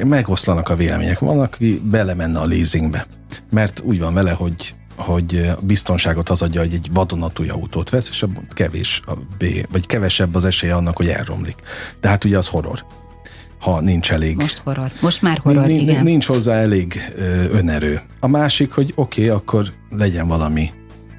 Megoszlanak 0.03 0.69
a 0.69 0.75
vélemények. 0.75 1.19
Van, 1.19 1.39
aki 1.39 1.81
belemenne 1.83 2.39
a 2.39 2.45
leasingbe, 2.45 3.05
mert 3.51 3.81
úgy 3.85 3.99
van 3.99 4.13
vele, 4.13 4.31
hogy 4.31 4.75
hogy 4.95 5.55
a 5.57 5.61
biztonságot 5.61 6.29
az 6.29 6.41
adja, 6.41 6.61
hogy 6.61 6.73
egy 6.73 6.89
vadonatúj 6.93 7.49
autót 7.49 7.89
vesz, 7.89 8.09
és 8.09 8.23
abban 8.23 8.47
kevés, 8.49 9.01
a 9.05 9.13
B, 9.13 9.45
vagy 9.71 9.85
kevesebb 9.85 10.35
az 10.35 10.45
esélye 10.45 10.75
annak, 10.75 10.97
hogy 10.97 11.07
elromlik. 11.07 11.55
De 12.01 12.07
hát 12.07 12.23
ugye 12.23 12.37
az 12.37 12.47
horror 12.47 12.85
ha 13.63 13.81
nincs 13.81 14.11
elég. 14.11 14.35
Most 14.35 14.57
horror. 14.57 14.91
Most 15.01 15.21
már 15.21 15.37
horror, 15.37 15.65
nincs, 15.65 15.81
igen. 15.81 16.03
Nincs 16.03 16.25
hozzá 16.25 16.55
elég 16.55 17.13
ö, 17.15 17.23
önerő. 17.49 18.01
A 18.19 18.27
másik, 18.27 18.71
hogy 18.71 18.91
oké, 18.95 19.23
okay, 19.23 19.35
akkor 19.35 19.73
legyen 19.89 20.27
valami 20.27 20.69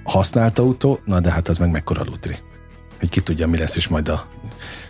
használt 0.05 0.59
autó, 0.59 1.01
na 1.05 1.21
de 1.21 1.31
hát 1.31 1.49
az 1.49 1.59
meg 1.59 1.71
mekkora 1.71 2.03
lutri. 2.07 2.37
Hogy 3.05 3.13
ki 3.13 3.21
tudja, 3.21 3.47
mi 3.47 3.59
lesz, 3.59 3.77
és 3.77 3.89
majd 3.89 4.09
a 4.09 4.27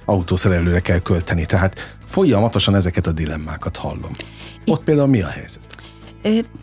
autószerelőre 0.04 0.80
kell 0.80 0.98
költeni. 0.98 1.46
Tehát 1.46 1.96
folyamatosan 2.06 2.74
ezeket 2.74 3.06
a 3.06 3.12
dilemmákat 3.12 3.76
hallom. 3.76 4.12
Ott 4.66 4.84
például 4.84 5.08
mi 5.08 5.20
a 5.20 5.28
helyzet? 5.28 5.62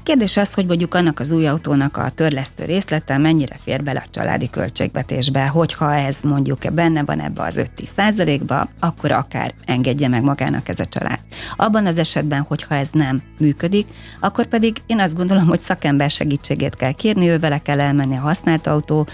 Kérdés 0.04 0.38
az, 0.38 0.54
hogy 0.54 0.66
mondjuk 0.66 0.94
annak 0.94 1.20
az 1.20 1.32
új 1.32 1.48
autónak 1.48 1.98
a 1.98 2.10
törlesztő 2.10 2.66
részlete 2.66 3.18
mennyire 3.18 3.58
fér 3.64 3.84
bele 3.84 4.04
a 4.06 4.10
családi 4.12 4.50
költségvetésbe, 4.50 5.48
hogyha 5.48 5.96
ez 5.96 6.22
mondjuk 6.22 6.74
benne 6.74 7.04
van 7.04 7.20
ebbe 7.20 7.44
az 7.44 7.60
5-10 7.78 7.84
százalékba, 7.84 8.68
akkor 8.80 9.12
akár 9.12 9.54
engedje 9.66 10.08
meg 10.08 10.24
magának 10.24 10.70
ez 10.70 10.80
a 10.80 10.86
család. 10.86 11.20
Abban 11.56 11.86
az 11.86 11.98
esetben, 11.98 12.42
hogyha 12.42 12.76
ez 12.76 12.90
nem 12.90 13.22
működik, 13.38 13.88
akkor 14.20 14.46
pedig 14.46 14.78
én 14.86 15.00
azt 15.00 15.16
gondolom, 15.16 15.48
hogy 15.48 15.60
szakember 15.60 16.10
segítségét 16.10 16.76
kell 16.76 16.92
kérni, 16.92 17.30
ő 17.30 17.40
vele 17.40 17.58
kell 17.58 17.80
elmenni 17.80 18.18
a 18.18 18.22
használt 18.22 18.68
autó 18.68 19.08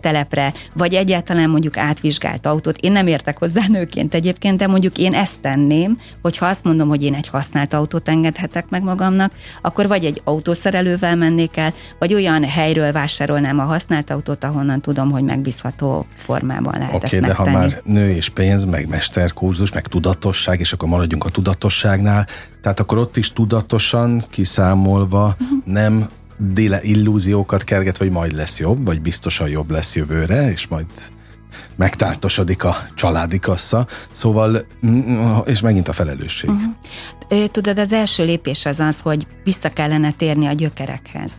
telepre, 0.00 0.52
vagy 0.72 0.94
egyáltalán 0.94 1.50
mondjuk 1.50 1.76
átvizsgált 1.76 2.46
autót. 2.46 2.78
Én 2.78 2.92
nem 2.92 3.06
értek 3.06 3.38
hozzá 3.38 3.62
nőként 3.68 4.14
egyébként, 4.14 4.58
de 4.58 4.66
mondjuk 4.66 4.98
én 4.98 5.14
ezt 5.14 5.40
tenném, 5.40 5.96
hogyha 6.22 6.46
azt 6.46 6.64
mondom, 6.64 6.88
hogy 6.88 7.02
én 7.02 7.14
egy 7.14 7.28
használt 7.28 7.74
autót 7.74 8.08
engedhetek 8.08 8.68
meg 8.68 8.82
magamnak, 8.82 9.32
akkor 9.62 9.82
akkor 9.84 9.98
vagy 9.98 10.06
egy 10.06 10.20
autószerelővel 10.24 11.16
mennék 11.16 11.56
el, 11.56 11.72
vagy 11.98 12.14
olyan 12.14 12.44
helyről 12.44 12.92
vásárolnám 12.92 13.58
a 13.58 13.62
használt 13.62 14.10
autót, 14.10 14.44
ahonnan 14.44 14.80
tudom, 14.80 15.10
hogy 15.10 15.22
megbízható 15.22 16.06
formában 16.16 16.74
lehet 16.78 16.94
okay, 16.94 17.00
ezt 17.02 17.20
de 17.20 17.26
megtenni. 17.26 17.50
ha 17.50 17.58
már 17.58 17.80
nő 17.84 18.10
és 18.10 18.28
pénz, 18.28 18.64
meg 18.64 18.88
mesterkurzus, 18.88 19.72
meg 19.72 19.86
tudatosság, 19.86 20.60
és 20.60 20.72
akkor 20.72 20.88
maradjunk 20.88 21.24
a 21.24 21.28
tudatosságnál, 21.28 22.26
tehát 22.62 22.80
akkor 22.80 22.98
ott 22.98 23.16
is 23.16 23.32
tudatosan 23.32 24.22
kiszámolva 24.30 25.36
uh-huh. 25.40 25.58
nem 25.64 26.08
déle 26.36 26.82
illúziókat 26.82 27.64
kerget, 27.64 27.96
hogy 27.96 28.10
majd 28.10 28.32
lesz 28.32 28.58
jobb, 28.58 28.84
vagy 28.84 29.00
biztosan 29.00 29.48
jobb 29.48 29.70
lesz 29.70 29.94
jövőre, 29.94 30.50
és 30.50 30.66
majd 30.66 30.86
megtártosodik 31.76 32.64
a 32.64 32.76
családi 32.94 33.38
kassa, 33.38 33.86
szóval, 34.10 34.66
mm, 34.86 35.36
és 35.44 35.60
megint 35.60 35.88
a 35.88 35.92
felelősség. 35.92 36.50
Uh-huh. 36.50 37.44
Tudod, 37.50 37.78
az 37.78 37.92
első 37.92 38.24
lépés 38.24 38.66
az 38.66 38.80
az, 38.80 39.00
hogy 39.00 39.26
vissza 39.44 39.68
kellene 39.68 40.12
térni 40.12 40.46
a 40.46 40.52
gyökerekhez. 40.52 41.32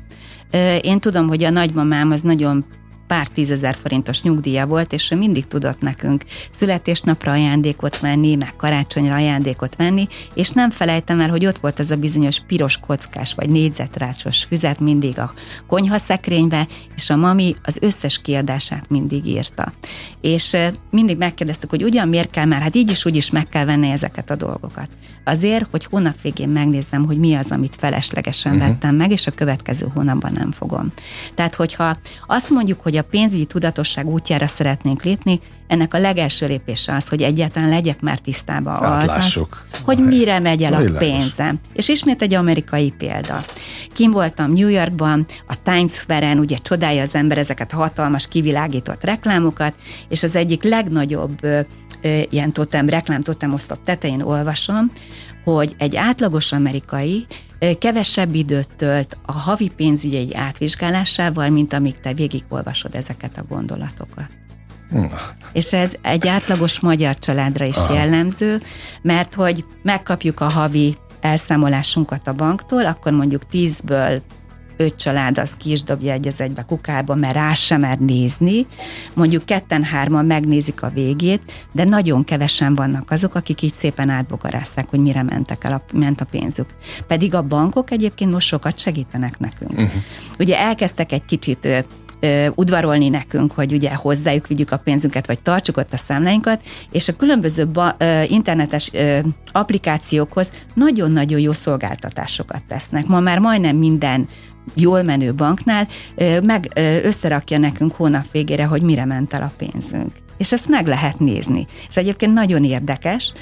Én 0.81 0.99
tudom, 0.99 1.27
hogy 1.27 1.43
a 1.43 1.49
nagymamám 1.49 2.11
az 2.11 2.21
nagyon 2.21 2.65
pár 3.07 3.27
tízezer 3.27 3.75
forintos 3.75 4.21
nyugdíja 4.21 4.67
volt, 4.67 4.93
és 4.93 5.11
ő 5.11 5.15
mindig 5.15 5.45
tudott 5.45 5.81
nekünk 5.81 6.23
születésnapra 6.57 7.31
ajándékot 7.31 7.99
venni, 7.99 8.35
meg 8.35 8.55
karácsonyra 8.55 9.13
ajándékot 9.13 9.75
venni, 9.75 10.07
és 10.33 10.49
nem 10.49 10.69
felejtem 10.69 11.19
el, 11.19 11.29
hogy 11.29 11.45
ott 11.45 11.57
volt 11.57 11.79
az 11.79 11.91
a 11.91 11.95
bizonyos 11.95 12.39
piros 12.39 12.77
kockás 12.77 13.33
vagy 13.33 13.49
négyzetrácsos 13.49 14.43
füzet 14.43 14.79
mindig 14.79 15.19
a 15.19 15.33
konyhaszekrénybe, 15.67 16.67
és 16.95 17.09
a 17.09 17.15
mami 17.15 17.55
az 17.63 17.77
összes 17.81 18.21
kiadását 18.21 18.89
mindig 18.89 19.25
írta. 19.25 19.73
És 20.21 20.57
mindig 20.91 21.17
megkérdeztük, 21.17 21.69
hogy 21.69 21.83
ugyan 21.83 22.07
miért 22.07 22.29
kell 22.29 22.45
már, 22.45 22.61
hát 22.61 22.75
így 22.75 22.89
is 22.89 23.05
úgy 23.05 23.15
is 23.15 23.29
meg 23.29 23.49
kell 23.49 23.65
venni 23.65 23.89
ezeket 23.89 24.29
a 24.29 24.35
dolgokat. 24.35 24.89
Azért, 25.23 25.67
hogy 25.71 25.85
hónap 25.85 26.21
végén 26.21 26.49
megnézzem, 26.49 27.05
hogy 27.05 27.17
mi 27.17 27.35
az, 27.35 27.51
amit 27.51 27.75
feleslegesen 27.75 28.53
uh-huh. 28.53 28.67
vettem 28.69 28.95
meg, 28.95 29.11
és 29.11 29.27
a 29.27 29.31
következő 29.31 29.87
hónapban 29.93 30.31
nem 30.33 30.51
fogom. 30.51 30.91
Tehát, 31.35 31.55
hogyha 31.55 31.97
azt 32.27 32.49
mondjuk, 32.49 32.81
hogy 32.81 32.94
hogy 32.95 33.03
a 33.03 33.09
pénzügyi 33.09 33.45
tudatosság 33.45 34.07
útjára 34.07 34.47
szeretnénk 34.47 35.03
lépni, 35.03 35.39
ennek 35.67 35.93
a 35.93 35.99
legelső 35.99 36.47
lépése 36.47 36.93
az, 36.93 37.07
hogy 37.07 37.21
egyáltalán 37.21 37.69
legyek 37.69 38.01
már 38.01 38.19
tisztában 38.19 38.75
az, 38.75 39.39
hogy 39.83 39.97
mire 39.97 40.39
megy 40.39 40.63
el 40.63 40.73
a 40.73 40.97
pénzem. 40.97 41.59
És 41.73 41.89
ismét 41.89 42.21
egy 42.21 42.33
amerikai 42.33 42.93
példa. 42.97 43.43
Kim 43.93 44.11
voltam 44.11 44.51
New 44.51 44.67
Yorkban, 44.67 45.25
a 45.47 45.61
Times 45.63 45.91
Square-en, 45.91 46.39
ugye 46.39 46.57
csodálja 46.57 47.01
az 47.01 47.15
ember 47.15 47.37
ezeket 47.37 47.73
a 47.73 47.75
hatalmas 47.75 48.27
kivilágított 48.27 49.03
reklámokat, 49.03 49.73
és 50.09 50.23
az 50.23 50.35
egyik 50.35 50.63
legnagyobb 50.63 51.39
ilyen 52.29 52.51
totem, 52.51 52.89
reklám 52.89 53.21
totem 53.21 53.53
osztop 53.53 53.83
tetején 53.83 54.21
olvasom, 54.21 54.91
hogy 55.43 55.75
egy 55.77 55.95
átlagos 55.95 56.51
amerikai 56.51 57.25
kevesebb 57.79 58.35
időt 58.35 58.69
tölt 58.75 59.17
a 59.25 59.31
havi 59.31 59.71
pénzügyei 59.75 60.35
átvizsgálásával, 60.35 61.49
mint 61.49 61.73
amíg 61.73 61.99
te 61.99 62.13
végigolvasod 62.13 62.95
ezeket 62.95 63.37
a 63.37 63.45
gondolatokat. 63.49 64.29
Na. 64.89 65.07
És 65.53 65.73
ez 65.73 65.93
egy 66.01 66.27
átlagos 66.27 66.79
magyar 66.79 67.19
családra 67.19 67.65
is 67.65 67.77
Aha. 67.77 67.93
jellemző, 67.93 68.61
mert 69.01 69.33
hogy 69.33 69.65
megkapjuk 69.81 70.39
a 70.39 70.49
havi 70.49 70.95
elszámolásunkat 71.21 72.27
a 72.27 72.33
banktól, 72.33 72.85
akkor 72.85 73.11
mondjuk 73.11 73.47
tízből 73.47 74.21
öt 74.77 74.95
család 74.95 75.37
az 75.37 75.55
ki 75.57 75.71
is 75.71 75.83
dobja 75.83 76.13
egy 76.13 76.27
az 76.27 76.41
egybe 76.41 76.61
kukárba, 76.61 77.15
mert 77.15 77.33
rá 77.33 77.53
sem 77.53 77.79
mer 77.79 77.97
nézni. 77.99 78.67
Mondjuk 79.13 79.45
ketten-hárman 79.45 80.25
megnézik 80.25 80.81
a 80.81 80.89
végét, 80.89 81.51
de 81.71 81.83
nagyon 81.83 82.23
kevesen 82.23 82.75
vannak 82.75 83.11
azok, 83.11 83.35
akik 83.35 83.61
így 83.61 83.73
szépen 83.73 84.09
átbogarázták, 84.09 84.89
hogy 84.89 84.99
mire 84.99 85.23
mentek 85.23 85.63
el 85.63 85.73
a, 85.73 85.81
ment 85.93 86.21
a 86.21 86.25
pénzük. 86.25 86.69
Pedig 87.07 87.35
a 87.35 87.41
bankok 87.41 87.91
egyébként 87.91 88.31
most 88.31 88.47
sokat 88.47 88.79
segítenek 88.79 89.39
nekünk. 89.39 89.71
Uh-huh. 89.71 90.03
Ugye 90.39 90.59
elkezdtek 90.59 91.11
egy 91.11 91.25
kicsit 91.25 91.85
udvarolni 92.55 93.09
nekünk, 93.09 93.51
hogy 93.51 93.73
ugye 93.73 93.93
hozzájuk 93.95 94.47
vigyük 94.47 94.71
a 94.71 94.77
pénzünket, 94.77 95.27
vagy 95.27 95.41
tartsuk 95.41 95.77
ott 95.77 95.93
a 95.93 95.97
számláinkat, 95.97 96.61
és 96.91 97.07
a 97.07 97.15
különböző 97.15 97.67
ba, 97.67 97.95
ö, 97.97 98.21
internetes 98.27 98.89
ö, 98.93 99.19
applikációkhoz 99.51 100.51
nagyon-nagyon 100.73 101.39
jó 101.39 101.53
szolgáltatásokat 101.53 102.63
tesznek. 102.67 103.05
Ma 103.05 103.19
már 103.19 103.39
majdnem 103.39 103.75
minden 103.75 104.27
jól 104.73 105.03
menő 105.03 105.33
banknál 105.33 105.87
meg 106.43 106.71
összerakja 107.03 107.57
nekünk 107.57 107.93
hónap 107.93 108.31
végére, 108.31 108.65
hogy 108.65 108.81
mire 108.81 109.05
ment 109.05 109.33
el 109.33 109.41
a 109.41 109.51
pénzünk. 109.57 110.11
És 110.37 110.51
ezt 110.51 110.69
meg 110.69 110.87
lehet 110.87 111.19
nézni. 111.19 111.65
És 111.89 111.97
egyébként 111.97 112.33
nagyon 112.33 112.63
érdekes, 112.63 113.33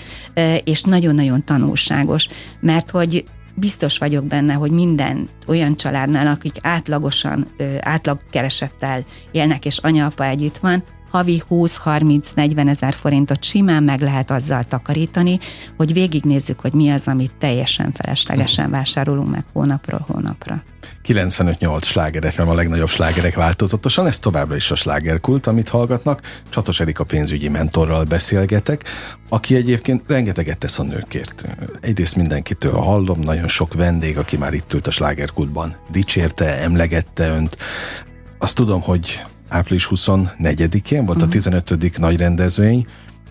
és 0.64 0.84
nagyon-nagyon 0.84 1.44
tanulságos, 1.44 2.28
mert 2.60 2.90
hogy 2.90 3.26
biztos 3.56 3.98
vagyok 3.98 4.26
benne, 4.26 4.54
hogy 4.54 4.72
minden 4.72 5.30
olyan 5.48 5.76
családnál, 5.76 6.28
akik 6.28 6.56
átlagosan, 6.62 7.48
átlagkeresettel 7.80 9.06
élnek, 9.32 9.66
és 9.66 9.78
anya-apa 9.78 10.26
együtt 10.26 10.58
van, 10.58 10.84
havi 11.14 11.44
20-30-40 11.50 12.70
ezer 12.70 12.94
forintot 12.94 13.44
simán 13.44 13.84
meg 13.84 14.02
lehet 14.02 14.32
azzal 14.32 14.64
takarítani, 14.64 15.40
hogy 15.78 15.94
végignézzük, 15.94 16.60
hogy 16.60 16.74
mi 16.74 16.90
az, 16.90 17.08
amit 17.08 17.32
teljesen 17.40 17.92
feleslegesen 17.92 18.70
vásárolunk 18.70 19.30
meg 19.30 19.44
hónapról 19.54 20.06
hónapra. 20.08 20.64
95-8 21.06 21.84
sláger 21.84 22.34
FM 22.34 22.48
a 22.48 22.54
legnagyobb 22.54 22.90
slágerek 22.90 23.36
változatosan, 23.36 24.08
ez 24.08 24.20
továbbra 24.20 24.56
is 24.56 24.72
a 24.72 24.76
slágerkult, 24.76 25.48
amit 25.48 25.70
hallgatnak. 25.70 26.22
Csatos 26.50 26.80
Erika 26.80 27.04
pénzügyi 27.04 27.50
mentorral 27.50 28.04
beszélgetek, 28.04 28.84
aki 29.30 29.56
egyébként 29.56 30.04
rengeteget 30.08 30.58
tesz 30.58 30.80
a 30.80 30.84
nőkért. 30.84 31.46
Egyrészt 31.82 32.16
mindenkitől 32.16 32.74
hallom, 32.74 33.20
nagyon 33.20 33.48
sok 33.48 33.74
vendég, 33.74 34.18
aki 34.18 34.38
már 34.38 34.54
itt 34.54 34.74
ült 34.74 34.88
a 34.88 34.92
slágerkultban, 34.92 35.76
dicsérte, 35.92 36.60
emlegette 36.60 37.28
önt, 37.28 37.58
azt 38.40 38.56
tudom, 38.56 38.82
hogy 38.82 39.24
április 39.54 39.88
24-én 39.92 41.06
volt 41.06 41.18
uh-huh. 41.18 41.24
a 41.24 41.28
15. 41.28 41.70
Mhm. 41.70 42.02
nagy 42.02 42.18
rendezvény, 42.18 42.88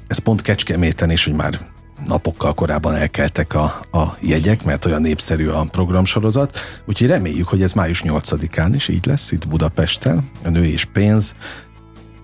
ez 0.07 0.19
pont 0.19 0.43
Kecskeméten 0.43 1.11
is, 1.11 1.25
hogy 1.25 1.35
már 1.35 1.59
napokkal 2.07 2.55
korábban 2.55 2.95
elkeltek 2.95 3.55
a, 3.55 3.65
a 3.93 4.17
jegyek, 4.21 4.65
mert 4.65 4.85
olyan 4.85 5.01
népszerű 5.01 5.49
a 5.49 5.65
programsorozat, 5.71 6.59
úgyhogy 6.85 7.07
reméljük, 7.07 7.49
hogy 7.49 7.63
ez 7.63 7.73
május 7.73 8.03
8-án 8.05 8.71
is 8.75 8.89
így 8.89 9.07
lesz 9.07 9.33
itt 9.33 9.49
Budapesten, 9.49 10.31
a 10.45 10.49
Nő 10.49 10.65
és 10.65 10.85
Pénz 10.85 11.35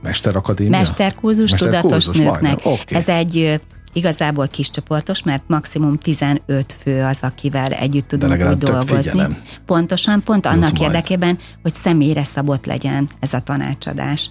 Mesterakadémia? 0.02 0.78
Mesterkurzus, 0.78 1.50
Mesterkurzus 1.50 2.04
tudatos 2.04 2.40
nőknek. 2.40 2.58
Okay. 2.62 2.98
Ez 2.98 3.08
egy 3.08 3.60
igazából 3.98 4.48
kis 4.48 4.70
csoportos, 4.70 5.22
mert 5.22 5.42
maximum 5.46 5.98
15 5.98 6.76
fő 6.82 7.02
az, 7.02 7.18
akivel 7.20 7.72
együtt 7.72 8.08
tudunk 8.08 8.32
úgy 8.32 8.58
dolgozni. 8.58 9.10
Figyelem. 9.10 9.36
Pontosan, 9.66 10.22
pont 10.22 10.44
Jut 10.44 10.54
annak 10.54 10.72
majd. 10.72 10.82
érdekében, 10.82 11.38
hogy 11.62 11.74
személyre 11.74 12.24
szabott 12.24 12.66
legyen 12.66 13.08
ez 13.20 13.32
a 13.32 13.40
tanácsadás. 13.40 14.28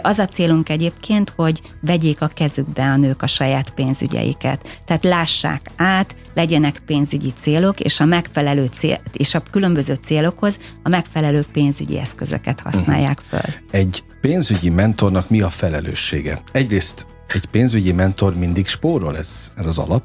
Az 0.00 0.18
a 0.18 0.24
célunk 0.24 0.68
egyébként, 0.68 1.30
hogy 1.36 1.60
vegyék 1.80 2.20
a 2.20 2.26
kezükbe 2.26 2.82
a 2.82 2.96
nők 2.96 3.22
a 3.22 3.26
saját 3.26 3.70
pénzügyeiket. 3.70 4.80
Tehát 4.84 5.04
lássák 5.04 5.70
át, 5.76 6.14
legyenek 6.34 6.82
pénzügyi 6.86 7.32
célok, 7.40 7.80
és 7.80 8.00
a 8.00 8.04
megfelelő 8.04 8.66
cél, 8.72 9.00
és 9.12 9.34
a 9.34 9.42
különböző 9.50 9.94
célokhoz 9.94 10.58
a 10.82 10.88
megfelelő 10.88 11.44
pénzügyi 11.52 11.98
eszközöket 11.98 12.60
használják 12.60 13.20
föl. 13.28 13.54
Egy 13.70 14.04
pénzügyi 14.20 14.70
mentornak 14.70 15.30
mi 15.30 15.40
a 15.40 15.50
felelőssége? 15.50 16.40
Egyrészt 16.50 17.06
egy 17.28 17.46
pénzügyi 17.46 17.92
mentor 17.92 18.36
mindig 18.36 18.66
spórol, 18.66 19.16
ez, 19.16 19.52
ez 19.56 19.66
az 19.66 19.78
alap? 19.78 20.02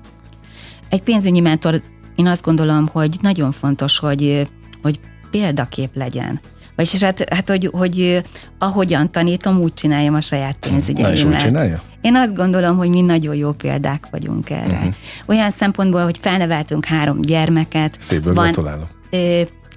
Egy 0.89 1.01
pénzügyi 1.01 1.39
mentor, 1.39 1.81
én 2.15 2.27
azt 2.27 2.43
gondolom, 2.43 2.87
hogy 2.87 3.17
nagyon 3.21 3.51
fontos, 3.51 3.99
hogy, 3.99 4.47
hogy 4.81 4.99
példakép 5.31 5.95
legyen. 5.95 6.39
Vagyis 6.75 7.03
hát, 7.03 7.33
hát 7.33 7.49
hogy, 7.49 7.69
hogy 7.71 8.21
ahogyan 8.57 9.11
tanítom, 9.11 9.57
úgy 9.59 9.73
csináljam 9.73 10.13
a 10.13 10.21
saját 10.21 10.57
pénzügyeimet. 10.59 11.13
Na, 11.13 11.17
és 11.17 11.23
úgy 11.23 11.35
csinálja? 11.35 11.81
Én 12.01 12.15
azt 12.15 12.35
gondolom, 12.35 12.77
hogy 12.77 12.89
mi 12.89 13.01
nagyon 13.01 13.35
jó 13.35 13.51
példák 13.51 14.07
vagyunk 14.11 14.49
erre. 14.49 14.77
Uh-huh. 14.77 14.93
Olyan 15.25 15.49
szempontból, 15.49 16.03
hogy 16.03 16.17
felneveltünk 16.17 16.85
három 16.85 17.21
gyermeket. 17.21 17.97
Szépből 17.99 18.33
van, 18.33 18.51
gratulálok 18.51 18.89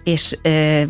és 0.05 0.37
ö, 0.43 0.83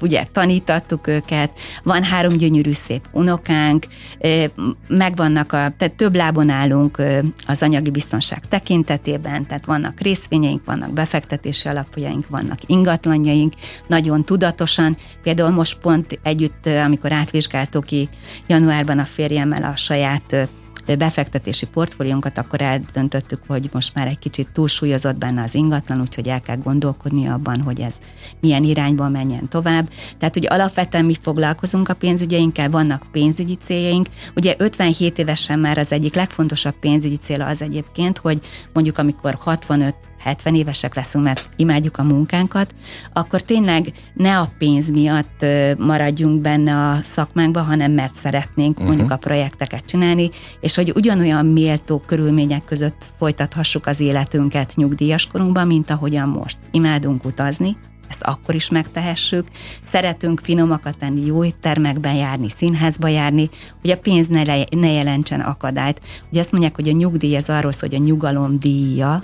ugye 0.00 0.24
tanítattuk 0.32 1.06
őket, 1.06 1.50
van 1.82 2.02
három 2.02 2.36
gyönyörű 2.36 2.72
szép 2.72 3.08
unokánk, 3.12 3.86
ö, 4.18 4.44
megvannak 4.88 5.52
a, 5.52 5.72
tehát 5.76 5.94
több 5.96 6.14
lábon 6.14 6.50
állunk 6.50 6.98
ö, 6.98 7.18
az 7.46 7.62
anyagi 7.62 7.90
biztonság 7.90 8.48
tekintetében, 8.48 9.46
tehát 9.46 9.64
vannak 9.64 10.00
részvényeink, 10.00 10.64
vannak 10.64 10.92
befektetési 10.92 11.68
alapjaink, 11.68 12.28
vannak 12.28 12.58
ingatlanjaink, 12.66 13.52
nagyon 13.86 14.24
tudatosan, 14.24 14.96
például 15.22 15.50
most 15.50 15.80
pont 15.80 16.18
együtt, 16.22 16.66
amikor 16.66 17.12
átvizsgáltuk 17.12 17.84
ki 17.84 18.08
januárban 18.46 18.98
a 18.98 19.04
férjemmel 19.04 19.62
a 19.62 19.76
saját 19.76 20.48
befektetési 20.86 21.66
portfóliónkat, 21.66 22.38
akkor 22.38 22.60
eldöntöttük, 22.60 23.40
hogy 23.46 23.68
most 23.72 23.94
már 23.94 24.06
egy 24.06 24.18
kicsit 24.18 24.48
túlsúlyozott 24.52 25.16
benne 25.16 25.42
az 25.42 25.54
ingatlan, 25.54 26.00
úgyhogy 26.00 26.28
el 26.28 26.40
kell 26.40 26.56
gondolkodni 26.56 27.26
abban, 27.26 27.60
hogy 27.60 27.80
ez 27.80 27.98
milyen 28.40 28.64
irányba 28.64 29.08
menjen 29.08 29.48
tovább. 29.48 29.90
Tehát, 30.18 30.34
hogy 30.34 30.46
alapvetően 30.50 31.04
mi 31.04 31.14
foglalkozunk 31.20 31.88
a 31.88 31.94
pénzügyeinkkel, 31.94 32.70
vannak 32.70 33.06
pénzügyi 33.12 33.54
céljaink. 33.54 34.06
Ugye 34.36 34.54
57 34.58 35.18
évesen 35.18 35.58
már 35.58 35.78
az 35.78 35.92
egyik 35.92 36.14
legfontosabb 36.14 36.74
pénzügyi 36.80 37.16
cél 37.16 37.42
az 37.42 37.62
egyébként, 37.62 38.18
hogy 38.18 38.40
mondjuk 38.72 38.98
amikor 38.98 39.36
65 39.40 39.94
70 40.22 40.54
évesek 40.54 40.94
leszünk, 40.94 41.24
mert 41.24 41.48
imádjuk 41.56 41.98
a 41.98 42.02
munkánkat, 42.02 42.74
akkor 43.12 43.42
tényleg 43.42 43.92
ne 44.14 44.38
a 44.38 44.50
pénz 44.58 44.90
miatt 44.90 45.44
maradjunk 45.78 46.40
benne 46.40 46.88
a 46.88 46.98
szakmánkba, 47.02 47.60
hanem 47.60 47.92
mert 47.92 48.14
szeretnénk 48.14 48.70
uh-huh. 48.70 48.86
mondjuk 48.86 49.10
a 49.10 49.16
projekteket 49.16 49.84
csinálni, 49.84 50.30
és 50.60 50.74
hogy 50.74 50.92
ugyanolyan 50.94 51.46
méltó 51.46 51.98
körülmények 51.98 52.64
között 52.64 53.06
folytathassuk 53.18 53.86
az 53.86 54.00
életünket 54.00 54.72
nyugdíjas 54.76 55.26
korunkban, 55.26 55.66
mint 55.66 55.90
ahogyan 55.90 56.28
most. 56.28 56.58
Imádunk 56.70 57.24
utazni, 57.24 57.76
ezt 58.12 58.22
akkor 58.22 58.54
is 58.54 58.70
megtehessük. 58.70 59.46
Szeretünk 59.84 60.40
finomakat 60.40 60.98
tenni, 60.98 61.26
jó 61.26 61.44
éttermekben 61.44 62.14
járni, 62.14 62.48
színházba 62.48 63.08
járni, 63.08 63.48
hogy 63.80 63.90
a 63.90 63.98
pénz 63.98 64.26
ne, 64.26 64.44
le, 64.44 64.64
ne 64.70 64.90
jelentsen 64.90 65.40
akadályt. 65.40 66.00
Ugye 66.30 66.40
azt 66.40 66.52
mondják, 66.52 66.74
hogy 66.74 66.88
a 66.88 66.92
nyugdíj 66.92 67.36
az 67.36 67.48
arról 67.48 67.72
szól, 67.72 67.88
hogy 67.88 68.00
a 68.00 68.04
nyugalom 68.04 68.58
díja, 68.58 69.22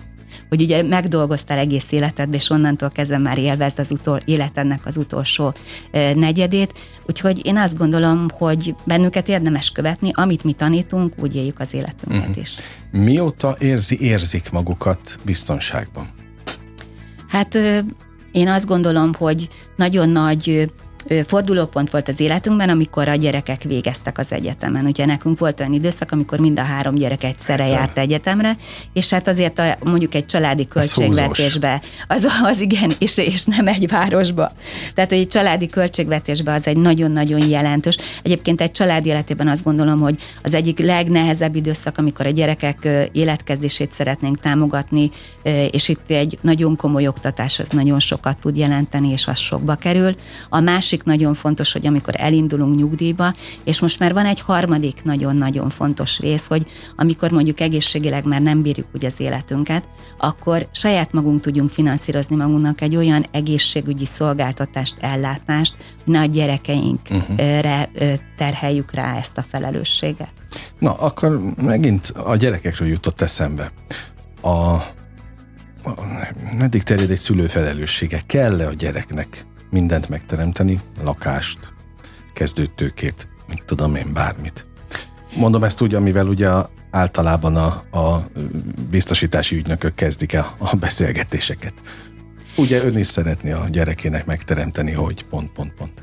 hogy 0.48 0.62
ugye 0.62 0.82
megdolgoztál 0.82 1.58
egész 1.58 1.92
életedbe, 1.92 2.36
és 2.36 2.50
onnantól 2.50 2.90
kezdve 2.90 3.18
már 3.18 3.38
élvezd 3.38 3.78
az 3.78 3.90
utol, 3.90 4.20
életednek 4.24 4.86
az 4.86 4.96
utolsó 4.96 5.54
negyedét. 6.14 6.78
Úgyhogy 7.06 7.46
én 7.46 7.56
azt 7.56 7.78
gondolom, 7.78 8.26
hogy 8.30 8.74
bennünket 8.84 9.28
érdemes 9.28 9.70
követni, 9.70 10.10
amit 10.14 10.44
mi 10.44 10.52
tanítunk, 10.52 11.12
úgy 11.16 11.36
éljük 11.36 11.60
az 11.60 11.74
életünket 11.74 12.18
uh-huh. 12.18 12.36
is. 12.36 12.54
Mióta 12.90 13.56
érzi, 13.58 14.00
érzik 14.00 14.50
magukat 14.50 15.18
biztonságban? 15.22 16.08
Hát 17.28 17.58
én 18.32 18.48
azt 18.48 18.66
gondolom, 18.66 19.14
hogy 19.14 19.48
nagyon 19.76 20.08
nagy 20.08 20.70
fordulópont 21.26 21.90
volt 21.90 22.08
az 22.08 22.20
életünkben, 22.20 22.68
amikor 22.68 23.08
a 23.08 23.14
gyerekek 23.14 23.62
végeztek 23.62 24.18
az 24.18 24.32
egyetemen. 24.32 24.84
Ugye 24.84 25.06
nekünk 25.06 25.38
volt 25.38 25.60
olyan 25.60 25.72
időszak, 25.72 26.12
amikor 26.12 26.38
mind 26.38 26.58
a 26.58 26.62
három 26.62 26.94
gyerek 26.94 27.24
egyszerre 27.24 27.62
Egyszer. 27.62 27.78
járt 27.78 27.98
egyetemre, 27.98 28.56
és 28.92 29.10
hát 29.10 29.28
azért 29.28 29.58
a, 29.58 29.78
mondjuk 29.84 30.14
egy 30.14 30.26
családi 30.26 30.68
költségvetésbe, 30.68 31.80
az, 32.08 32.26
az 32.50 32.60
igen, 32.60 32.92
és, 32.98 33.18
és 33.18 33.44
nem 33.44 33.66
egy 33.66 33.88
városba. 33.88 34.52
Tehát, 34.94 35.10
hogy 35.10 35.18
egy 35.18 35.26
családi 35.26 35.66
költségvetésbe 35.66 36.52
az 36.52 36.66
egy 36.66 36.76
nagyon-nagyon 36.76 37.48
jelentős. 37.48 37.96
Egyébként 38.22 38.60
egy 38.60 38.70
család 38.70 39.06
életében 39.06 39.48
azt 39.48 39.64
gondolom, 39.64 40.00
hogy 40.00 40.16
az 40.42 40.54
egyik 40.54 40.78
legnehezebb 40.78 41.54
időszak, 41.54 41.98
amikor 41.98 42.26
a 42.26 42.30
gyerekek 42.30 42.88
életkezdését 43.12 43.92
szeretnénk 43.92 44.40
támogatni, 44.40 45.10
és 45.70 45.88
itt 45.88 46.10
egy 46.10 46.38
nagyon 46.40 46.76
komoly 46.76 47.06
oktatás 47.06 47.58
az 47.58 47.68
nagyon 47.68 47.98
sokat 47.98 48.38
tud 48.38 48.56
jelenteni, 48.56 49.08
és 49.08 49.26
az 49.26 49.38
sokba 49.38 49.74
kerül. 49.74 50.14
A 50.48 50.60
másik 50.60 50.97
másik 51.04 51.20
nagyon 51.20 51.34
fontos, 51.34 51.72
hogy 51.72 51.86
amikor 51.86 52.14
elindulunk 52.16 52.76
nyugdíjba, 52.76 53.34
és 53.64 53.80
most 53.80 53.98
már 53.98 54.12
van 54.12 54.26
egy 54.26 54.40
harmadik 54.40 55.04
nagyon-nagyon 55.04 55.70
fontos 55.70 56.18
rész, 56.18 56.46
hogy 56.46 56.66
amikor 56.96 57.30
mondjuk 57.30 57.60
egészségileg 57.60 58.24
már 58.24 58.42
nem 58.42 58.62
bírjuk 58.62 58.86
úgy 58.94 59.04
az 59.04 59.20
életünket, 59.20 59.88
akkor 60.18 60.68
saját 60.72 61.12
magunk 61.12 61.40
tudjunk 61.40 61.70
finanszírozni 61.70 62.36
magunknak 62.36 62.80
egy 62.80 62.96
olyan 62.96 63.24
egészségügyi 63.30 64.06
szolgáltatást, 64.06 64.96
ellátást, 65.00 65.76
hogy 66.04 66.12
ne 66.12 66.20
a 66.20 66.24
gyerekeinkre 66.24 67.90
uh-huh. 67.94 68.18
terheljük 68.36 68.92
rá 68.92 69.16
ezt 69.16 69.38
a 69.38 69.42
felelősséget. 69.42 70.32
Na, 70.78 70.92
akkor 70.94 71.40
megint 71.62 72.12
a 72.24 72.36
gyerekekről 72.36 72.88
jutott 72.88 73.20
eszembe. 73.20 73.72
A 74.42 74.76
meddig 76.58 76.82
terjed 76.82 77.10
egy 77.10 77.16
szülő 77.16 77.46
felelőssége? 77.46 78.20
Kell-e 78.26 78.66
a 78.66 78.72
gyereknek 78.72 79.47
mindent 79.70 80.08
megteremteni, 80.08 80.80
lakást, 81.02 81.72
kezdőtőkét, 82.34 83.28
mit 83.48 83.62
tudom 83.64 83.94
én, 83.94 84.12
bármit. 84.12 84.66
Mondom 85.36 85.64
ezt 85.64 85.80
úgy, 85.80 85.94
amivel 85.94 86.26
ugye 86.26 86.48
általában 86.90 87.56
a, 87.56 87.98
a 87.98 88.28
biztosítási 88.90 89.56
ügynökök 89.56 89.94
kezdik 89.94 90.34
a, 90.34 90.54
a 90.58 90.76
beszélgetéseket. 90.76 91.74
Ugye 92.56 92.84
ön 92.84 92.98
is 92.98 93.06
szeretné 93.06 93.52
a 93.52 93.68
gyerekének 93.70 94.26
megteremteni, 94.26 94.92
hogy 94.92 95.24
pont, 95.24 95.50
pont, 95.52 95.72
pont. 95.72 96.02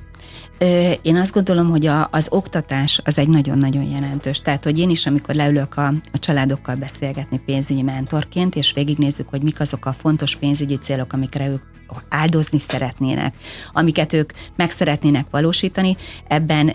Én 1.01 1.15
azt 1.15 1.34
gondolom, 1.34 1.69
hogy 1.69 1.86
a, 1.86 2.08
az 2.12 2.28
oktatás 2.32 3.01
az 3.04 3.17
egy 3.17 3.28
nagyon-nagyon 3.28 3.84
jelentős. 3.84 4.41
Tehát, 4.41 4.63
hogy 4.63 4.80
én 4.80 4.89
is, 4.89 5.06
amikor 5.06 5.36
leülök 5.36 5.78
a, 5.78 5.88
a 5.88 6.19
családokkal 6.19 6.75
beszélgetni 6.75 7.41
pénzügyi 7.45 7.82
mentorként, 7.82 8.56
és 8.56 8.73
végignézzük, 8.73 9.30
hogy 9.30 9.43
mik 9.43 9.60
azok 9.60 9.86
a 9.86 9.93
fontos 9.93 10.36
pénzügyi 10.36 10.78
célok, 10.78 11.13
amikre 11.13 11.47
ők 11.47 11.62
áldozni 12.10 12.60
szeretnének, 12.60 13.36
amiket 13.74 14.13
ők 14.13 14.32
meg 14.56 14.71
szeretnének 14.71 15.26
valósítani, 15.32 15.95
ebben 16.28 16.74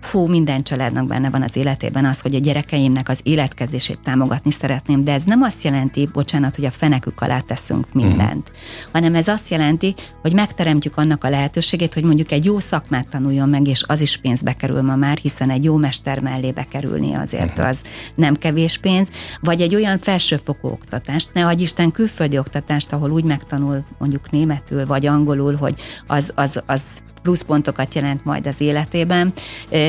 fú, 0.00 0.26
minden 0.26 0.62
családnak 0.62 1.06
benne 1.06 1.30
van 1.30 1.42
az 1.42 1.56
életében 1.56 2.04
az, 2.04 2.20
hogy 2.20 2.34
a 2.34 2.38
gyerekeimnek 2.38 3.08
az 3.08 3.20
életkezdését 3.22 3.98
támogatni 3.98 4.50
szeretném, 4.50 5.04
de 5.04 5.12
ez 5.12 5.22
nem 5.22 5.42
azt 5.42 5.62
jelenti, 5.62 6.08
bocsánat, 6.12 6.56
hogy 6.56 6.64
a 6.64 6.70
fenekük 6.70 7.20
alá 7.20 7.40
teszünk 7.40 7.92
mindent, 7.92 8.48
uh-huh. 8.48 8.92
hanem 8.92 9.14
ez 9.14 9.28
azt 9.28 9.48
jelenti, 9.48 9.94
hogy 10.22 10.32
megteremtjük 10.32 10.96
annak 10.96 11.24
a 11.24 11.30
lehetőségét, 11.30 11.94
hogy 11.94 12.04
mondjuk 12.04 12.30
egy 12.30 12.44
jó 12.44 12.58
szakmát 12.58 13.08
tanuljon 13.08 13.48
meg, 13.48 13.66
és 13.66 13.82
az 13.86 14.00
is 14.00 14.16
pénzbe 14.16 14.52
kerül 14.52 14.82
ma 14.82 14.96
már, 14.96 15.16
hiszen 15.16 15.50
egy 15.50 15.64
jó 15.64 15.76
mester 15.76 16.20
mellé 16.20 16.50
bekerülni 16.50 17.14
azért 17.14 17.50
uh-huh. 17.50 17.66
az 17.66 17.80
nem 18.14 18.36
kevés 18.36 18.78
pénz, 18.78 19.08
vagy 19.40 19.60
egy 19.60 19.74
olyan 19.74 19.98
felsőfokú 19.98 20.68
oktatást, 20.68 21.30
ne 21.32 21.46
adj 21.46 21.62
Isten 21.62 21.90
külföldi 21.90 22.38
oktatást, 22.38 22.92
ahol 22.92 23.10
úgy 23.10 23.24
megtanul 23.24 23.84
mondjuk 23.98 24.27
németül 24.30 24.86
vagy 24.86 25.06
angolul, 25.06 25.56
hogy 25.56 25.74
az, 26.06 26.32
az, 26.34 26.62
az 26.66 26.82
pluszpontokat 27.22 27.94
jelent 27.94 28.24
majd 28.24 28.46
az 28.46 28.60
életében. 28.60 29.32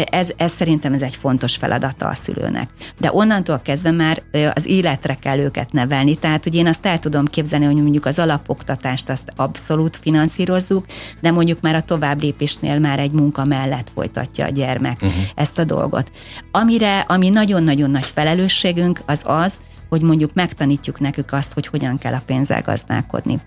Ez, 0.05 0.29
ez 0.37 0.51
szerintem 0.51 0.93
ez 0.93 1.01
egy 1.01 1.15
fontos 1.15 1.55
feladata 1.55 2.07
a 2.07 2.13
szülőnek. 2.13 2.69
De 2.99 3.09
onnantól 3.13 3.59
kezdve 3.63 3.91
már 3.91 4.21
az 4.53 4.65
életre 4.65 5.15
kell 5.15 5.37
őket 5.37 5.71
nevelni. 5.71 6.15
Tehát, 6.15 6.43
hogy 6.43 6.55
én 6.55 6.67
azt 6.67 6.85
el 6.85 6.99
tudom 6.99 7.25
képzelni, 7.25 7.65
hogy 7.65 7.75
mondjuk 7.75 8.05
az 8.05 8.19
alapoktatást 8.19 9.09
azt 9.09 9.33
abszolút 9.35 9.97
finanszírozzuk, 9.97 10.85
de 11.21 11.31
mondjuk 11.31 11.61
már 11.61 11.75
a 11.75 11.81
tovább 11.81 12.21
lépésnél 12.21 12.79
már 12.79 12.99
egy 12.99 13.11
munka 13.11 13.45
mellett 13.45 13.91
folytatja 13.93 14.45
a 14.45 14.49
gyermek 14.49 15.01
uh-huh. 15.01 15.23
ezt 15.35 15.59
a 15.59 15.63
dolgot. 15.63 16.11
Amire, 16.51 16.99
ami 16.99 17.29
nagyon-nagyon 17.29 17.91
nagy 17.91 18.05
felelősségünk, 18.05 19.01
az 19.05 19.23
az, 19.25 19.59
hogy 19.89 20.01
mondjuk 20.01 20.33
megtanítjuk 20.33 20.99
nekük 20.99 21.33
azt, 21.33 21.53
hogy 21.53 21.67
hogyan 21.67 21.97
kell 21.97 22.13
a 22.13 22.21
pénzzel 22.25 22.61
gazdálkodni. 22.61 23.39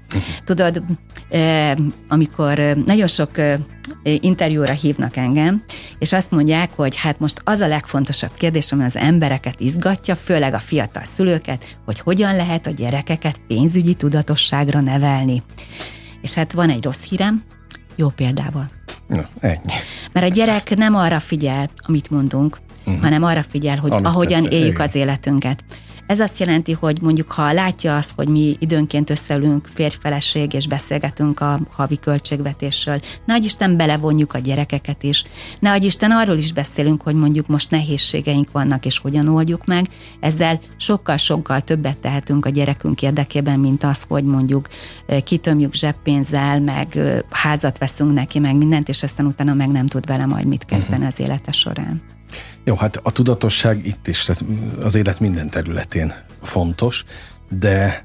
Tudod, 0.45 0.85
amikor 2.09 2.59
nagyon 2.87 3.07
sok 3.07 3.31
interjúra 4.03 4.73
hívnak 4.73 5.17
engem, 5.17 5.63
és 5.99 6.13
azt 6.13 6.31
mondják, 6.31 6.71
hogy 6.77 6.97
hát 6.97 7.19
most 7.19 7.41
az 7.45 7.61
a 7.61 7.69
legfontosabb 7.69 8.35
kérdés, 8.35 8.73
ami 8.73 8.85
az 8.85 8.97
embereket 8.97 9.61
izgatja, 9.61 10.15
főleg 10.15 10.55
a 10.55 10.59
fiatal 10.59 11.03
szülőket, 11.15 11.79
hogy 11.85 11.99
hogyan 11.99 12.37
lehet 12.37 12.67
a 12.67 12.71
gyerekeket 12.71 13.41
pénzügyi 13.47 13.95
tudatosságra 13.95 14.81
nevelni. 14.81 15.43
És 16.23 16.35
hát 16.35 16.53
van 16.53 16.71
egy 16.71 16.85
rossz 16.85 17.09
hírem, 17.09 17.43
jó 17.97 18.09
példával. 18.09 18.71
Na, 19.09 19.29
ennyi. 19.41 19.73
Mert 20.13 20.27
a 20.27 20.29
gyerek 20.29 20.77
nem 20.77 20.95
arra 20.95 21.19
figyel, 21.19 21.71
amit 21.77 22.11
mondunk, 22.11 22.59
uh-huh. 22.85 23.03
hanem 23.03 23.23
arra 23.23 23.43
figyel, 23.43 23.77
hogy 23.77 23.93
Amit 23.93 24.07
ahogyan 24.07 24.43
tesz, 24.43 24.53
éljük 24.53 24.73
igen. 24.73 24.87
az 24.87 24.95
életünket. 24.95 25.65
Ez 26.13 26.21
azt 26.21 26.39
jelenti, 26.39 26.73
hogy 26.73 27.03
mondjuk 27.03 27.33
ha 27.33 27.53
látja 27.53 27.97
azt, 27.97 28.13
hogy 28.17 28.29
mi 28.29 28.57
időnként 28.59 29.11
összeülünk 29.11 29.69
férjfeleség 29.75 30.53
és 30.53 30.67
beszélgetünk 30.67 31.41
a 31.41 31.59
havi 31.71 31.99
költségvetésről, 31.99 33.01
ne 33.25 33.37
Isten 33.37 33.77
belevonjuk 33.77 34.35
a 34.35 34.39
gyerekeket 34.39 35.03
is, 35.03 35.25
ne 35.61 35.77
Isten 35.77 36.11
arról 36.11 36.37
is 36.37 36.53
beszélünk, 36.53 37.03
hogy 37.03 37.15
mondjuk 37.15 37.47
most 37.47 37.71
nehézségeink 37.71 38.51
vannak 38.51 38.87
és 38.87 38.99
hogyan 38.99 39.29
oldjuk 39.29 39.65
meg, 39.65 39.87
ezzel 40.21 40.61
sokkal-sokkal 40.77 41.61
többet 41.61 41.99
tehetünk 41.99 42.47
a 42.47 42.51
gyerekünk 42.51 43.03
érdekében, 43.03 43.59
mint 43.59 43.85
az, 43.85 44.05
hogy 44.09 44.25
mondjuk 44.25 44.69
kitömjük 45.25 45.75
zseppénzzel, 45.75 46.61
meg 46.61 46.99
házat 47.31 47.79
veszünk 47.79 48.13
neki, 48.13 48.39
meg 48.39 48.57
mindent, 48.57 48.89
és 48.89 49.03
aztán 49.03 49.27
utána 49.27 49.55
meg 49.55 49.69
nem 49.69 49.87
tud 49.87 50.07
vele 50.07 50.27
majd 50.27 50.47
mit 50.47 50.65
kezdeni 50.65 51.05
uh-huh. 51.05 51.13
az 51.19 51.21
élete 51.21 51.53
során. 51.53 52.12
Jó, 52.65 52.75
hát 52.75 53.01
a 53.03 53.11
tudatosság 53.11 53.87
itt 53.87 54.09
is, 54.09 54.25
tehát 54.25 54.45
az 54.83 54.95
élet 54.95 55.21
minden 55.21 55.51
területén 55.51 56.13
fontos, 56.43 57.05
de 57.59 58.05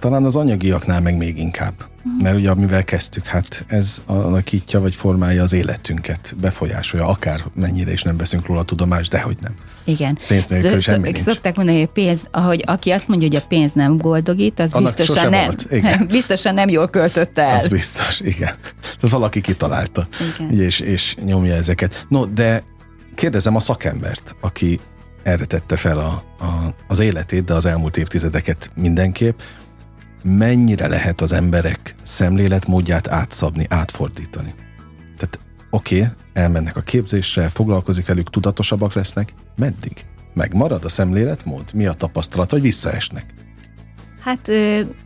talán 0.00 0.24
az 0.24 0.36
anyagiaknál 0.36 1.00
meg 1.00 1.16
még 1.16 1.38
inkább. 1.38 1.74
Mert 2.22 2.36
ugye, 2.36 2.50
amivel 2.50 2.84
kezdtük, 2.84 3.26
hát 3.26 3.64
ez 3.68 4.02
alakítja 4.06 4.80
vagy 4.80 4.94
formálja 4.94 5.42
az 5.42 5.52
életünket, 5.52 6.34
befolyásolja, 6.40 7.06
akár 7.06 7.44
mennyire 7.54 7.92
is 7.92 8.02
nem 8.02 8.16
veszünk 8.16 8.46
róla 8.46 8.62
tudomást, 8.62 9.10
de 9.10 9.20
hogy 9.20 9.36
nem. 9.40 9.54
Igen. 9.84 10.18
Pénz 10.28 10.46
nélkül 10.46 10.70
Sz- 10.70 10.82
semmi 10.82 11.10
nincs. 11.10 11.18
Szokták 11.18 11.56
mondani, 11.56 11.78
hogy 11.78 11.88
pénz, 11.88 12.20
ahogy 12.30 12.62
aki 12.66 12.90
azt 12.90 13.08
mondja, 13.08 13.28
hogy 13.28 13.36
a 13.36 13.46
pénz 13.48 13.72
nem 13.72 13.96
boldogít, 13.96 14.60
az 14.60 14.72
Annak 14.72 14.94
biztosan 14.94 15.30
nem, 15.30 15.44
volt. 15.44 15.66
Igen. 15.70 16.06
biztosan 16.10 16.54
nem 16.54 16.68
jól 16.68 16.88
költötte 16.88 17.42
el. 17.42 17.56
Az 17.56 17.68
biztos, 17.68 18.20
igen. 18.20 18.54
Tehát 18.82 19.10
valaki 19.10 19.40
kitalálta, 19.40 20.08
igen. 20.36 20.60
és, 20.60 20.80
és 20.80 21.16
nyomja 21.24 21.54
ezeket. 21.54 22.06
No, 22.08 22.26
de 22.26 22.62
kérdezem 23.14 23.56
a 23.56 23.60
szakembert, 23.60 24.36
aki 24.40 24.80
erre 25.22 25.44
tette 25.44 25.76
fel 25.76 25.98
a, 25.98 26.24
a, 26.38 26.74
az 26.88 26.98
életét, 26.98 27.44
de 27.44 27.54
az 27.54 27.64
elmúlt 27.64 27.96
évtizedeket 27.96 28.70
mindenképp, 28.74 29.40
mennyire 30.22 30.88
lehet 30.88 31.20
az 31.20 31.32
emberek 31.32 31.94
szemléletmódját 32.02 33.08
átszabni, 33.08 33.66
átfordítani. 33.68 34.54
Tehát 35.16 35.40
oké, 35.70 36.00
okay, 36.00 36.12
elmennek 36.32 36.76
a 36.76 36.80
képzésre, 36.80 37.48
foglalkozik 37.48 38.06
velük, 38.06 38.30
tudatosabbak 38.30 38.92
lesznek, 38.92 39.34
meddig? 39.56 40.06
Megmarad 40.34 40.84
a 40.84 40.88
szemléletmód? 40.88 41.74
Mi 41.74 41.86
a 41.86 41.92
tapasztalat, 41.92 42.50
hogy 42.50 42.60
visszaesnek? 42.60 43.34
Hát 44.24 44.50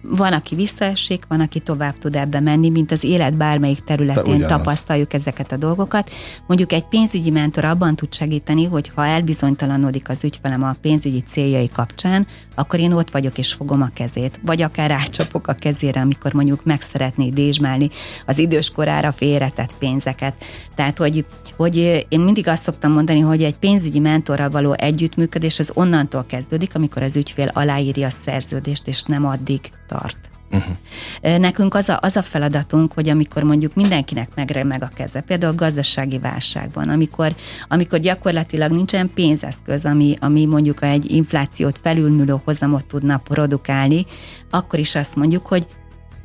van, 0.02 0.33
aki 0.33 0.55
visszaesik, 0.55 1.24
van, 1.29 1.40
aki 1.40 1.61
tovább 1.61 1.98
tud 1.98 2.16
ebbe 2.16 2.40
menni, 2.40 2.68
mint 2.68 2.92
az 2.92 3.05
élet 3.05 3.35
bármelyik 3.35 3.85
területén 3.85 4.46
tapasztaljuk 4.46 5.12
ezeket 5.12 5.52
a 5.52 5.57
dolgokat. 5.57 6.11
Mondjuk 6.46 6.72
egy 6.72 6.85
pénzügyi 6.85 7.31
mentor 7.31 7.64
abban 7.64 7.96
tud 7.96 8.14
segíteni, 8.14 8.64
hogy 8.64 8.90
ha 8.94 9.07
elbizonytalanodik 9.07 10.09
az 10.09 10.24
ügyfelem 10.24 10.62
a 10.62 10.76
pénzügyi 10.81 11.22
céljai 11.22 11.70
kapcsán, 11.72 12.26
akkor 12.55 12.79
én 12.79 12.92
ott 12.92 13.11
vagyok 13.11 13.38
és 13.38 13.52
fogom 13.52 13.83
a 13.83 13.90
kezét, 13.94 14.40
vagy 14.44 14.62
akár 14.62 14.90
rácsapok 14.90 15.48
a 15.48 15.52
kezére, 15.52 16.00
amikor 16.00 16.33
mondjuk 16.33 16.64
meg 16.64 16.81
szeretné 16.81 17.29
dézsmálni 17.29 17.90
az 18.26 18.38
időskorára 18.38 19.12
félretett 19.12 19.74
pénzeket. 19.79 20.44
Tehát, 20.74 20.98
hogy, 20.98 21.24
hogy 21.57 22.07
én 22.09 22.20
mindig 22.20 22.48
azt 22.48 22.62
szoktam 22.62 22.92
mondani, 22.92 23.20
hogy 23.20 23.42
egy 23.42 23.57
pénzügyi 23.57 23.98
mentorral 23.98 24.50
való 24.50 24.72
együttműködés 24.72 25.59
az 25.59 25.70
onnantól 25.74 26.24
kezdődik, 26.26 26.74
amikor 26.74 27.02
az 27.02 27.16
ügyfél 27.16 27.50
aláírja 27.55 28.07
a 28.07 28.11
szerződést, 28.11 28.88
és 28.88 29.05
nem 29.07 29.27
addig 29.27 29.61
tart. 29.87 30.31
Uh-huh. 30.51 31.38
Nekünk 31.38 31.75
az 31.75 31.88
a, 31.88 31.99
az 32.03 32.16
a 32.16 32.23
feladatunk, 32.23 32.92
hogy 32.92 33.09
amikor 33.09 33.42
mondjuk 33.42 33.75
mindenkinek 33.75 34.29
megremeg 34.35 34.83
a 34.83 34.90
keze, 34.95 35.21
például 35.21 35.53
a 35.53 35.57
gazdasági 35.57 36.19
válságban, 36.19 36.88
amikor, 36.88 37.35
amikor 37.69 37.99
gyakorlatilag 37.99 38.71
nincsen 38.71 39.11
pénzeszköz, 39.14 39.85
ami, 39.85 40.14
ami 40.21 40.45
mondjuk 40.45 40.83
egy 40.83 41.11
inflációt 41.11 41.79
felülmülő 41.79 42.35
hozamot 42.45 42.85
tudna 42.87 43.19
produkálni, 43.19 44.07
akkor 44.51 44.79
is 44.79 44.95
azt 44.95 45.16
mondjuk, 45.16 45.47
hogy 45.47 45.66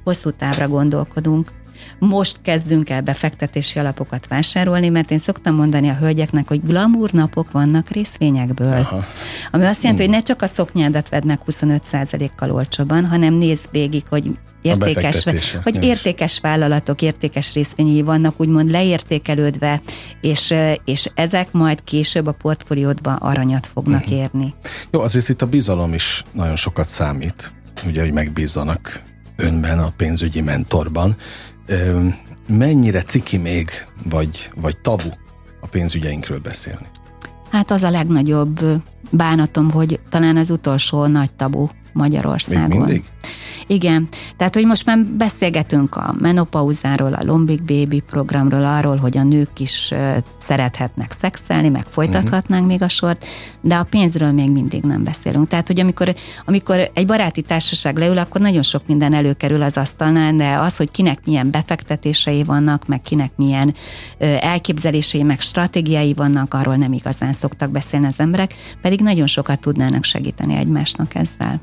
hosszú 0.04 0.30
távra 0.32 0.68
gondolkodunk, 0.68 1.52
most 2.00 2.40
kezdünk 2.42 2.90
el 2.90 3.02
befektetési 3.02 3.80
alapokat 3.80 4.28
vásárolni, 4.28 4.90
mert 4.90 5.12
én 5.12 5.18
szoktam 5.18 5.56
mondani 5.56 5.90
a 5.90 5.96
hölgyeknek, 5.96 6.48
hogy 6.48 6.62
glamour 6.64 7.12
napok 7.12 7.52
vannak 7.52 7.90
részvényekből. 7.90 8.74
Aha. 8.74 9.06
Ami 9.52 9.66
azt 9.66 9.84
jelenti, 9.84 10.04
hogy 10.04 10.12
ne 10.12 10.22
csak 10.22 10.42
a 10.42 10.48
szoknyádat 10.48 11.10
vedd 11.10 11.26
meg 11.26 11.40
25%-kal 11.48 12.52
olcsóban, 12.52 13.06
hanem 13.06 13.34
nézd 13.34 13.68
végig, 13.72 14.04
hogy 14.10 14.32
értékes, 14.62 15.24
hogy 15.64 15.84
értékes 15.84 16.40
vállalatok, 16.40 17.02
értékes 17.02 17.54
részvényei 17.54 18.02
vannak 18.02 18.40
úgymond 18.40 18.72
leértékelődve, 18.72 19.82
és, 20.22 20.54
és 20.86 21.10
ezek 21.14 21.52
majd 21.52 21.84
később 21.84 22.28
a 22.28 22.32
portfóliódban 22.32 23.16
aranyat 23.16 23.68
fognak 23.74 24.02
uh-huh. 24.02 24.18
érni. 24.18 24.54
Jó, 24.92 25.02
azért 25.02 25.30
itt 25.30 25.42
a 25.42 25.46
bizalom 25.46 25.94
is 25.94 26.24
nagyon 26.32 26.56
sokat 26.56 26.90
számít, 26.90 27.54
ugye, 27.86 28.02
hogy 28.02 28.14
megbízzanak 28.14 29.04
önben, 29.36 29.80
a 29.80 29.92
pénzügyi 29.98 30.42
mentorban, 30.42 31.16
mennyire 32.48 33.02
ciki 33.02 33.38
még, 33.38 33.70
vagy, 34.10 34.52
vagy 34.56 34.78
tabu 34.78 35.10
a 35.62 35.68
pénzügyeinkről 35.68 36.40
beszélni? 36.40 36.86
Hát 37.50 37.72
az 37.72 37.84
a 37.84 37.90
legnagyobb 37.90 38.60
bánatom, 39.10 39.72
hogy 39.72 40.00
talán 40.10 40.38
az 40.38 40.50
utolsó 40.50 41.06
nagy 41.06 41.32
tabu 41.32 41.68
Magyarországon. 41.94 42.70
Még 42.70 42.78
mindig? 42.78 43.04
Igen, 43.68 44.08
tehát 44.38 44.56
hogy 44.56 44.66
most 44.66 44.86
már 44.86 45.00
beszélgetünk 45.00 45.96
a 45.96 46.16
menopauzáról, 46.20 47.14
a 47.14 47.24
Lombik 47.24 47.64
Baby 47.64 48.00
programról, 48.00 48.66
arról, 48.66 48.96
hogy 48.96 49.18
a 49.18 49.24
nők 49.24 49.60
is 49.60 49.94
szerethetnek 50.38 51.12
szexelni, 51.12 51.70
meg 51.70 51.86
folytathatnánk 51.90 52.64
uh-huh. 52.64 52.68
még 52.68 52.82
a 52.82 52.88
sort, 52.88 53.26
de 53.62 53.76
a 53.76 53.84
pénzről 53.84 54.32
még 54.32 54.50
mindig 54.50 54.84
nem 54.84 55.04
beszélünk. 55.04 55.48
Tehát, 55.48 55.68
hogy 55.68 55.80
amikor, 55.80 56.16
amikor 56.46 56.90
egy 56.94 57.06
baráti 57.06 57.42
társaság 57.42 57.98
leül, 57.98 58.18
akkor 58.18 58.42
nagyon 58.42 58.62
sok 58.62 58.82
minden 58.88 59.14
előkerül 59.14 59.62
az 59.62 59.78
asztalnál, 59.78 60.36
de 60.36 60.58
az, 60.58 60.78
hogy 60.78 60.92
kinek 60.92 61.20
milyen 61.26 61.52
befektetései 61.52 62.44
vannak, 62.44 62.88
meg 62.88 63.02
kinek 63.02 63.32
milyen 63.36 63.76
elképzelései, 64.40 65.24
meg 65.24 65.40
stratégiái 65.40 66.14
vannak, 66.14 66.54
arról 66.54 66.76
nem 66.76 66.94
igazán 66.94 67.34
szoktak 67.34 67.70
beszélni 67.70 68.06
az 68.06 68.20
emberek, 68.20 68.56
pedig 68.82 69.02
nagyon 69.02 69.28
sokat 69.28 69.60
tudnának 69.60 70.04
segíteni 70.04 70.56
egymásnak 70.56 71.16
ezzel. 71.16 71.62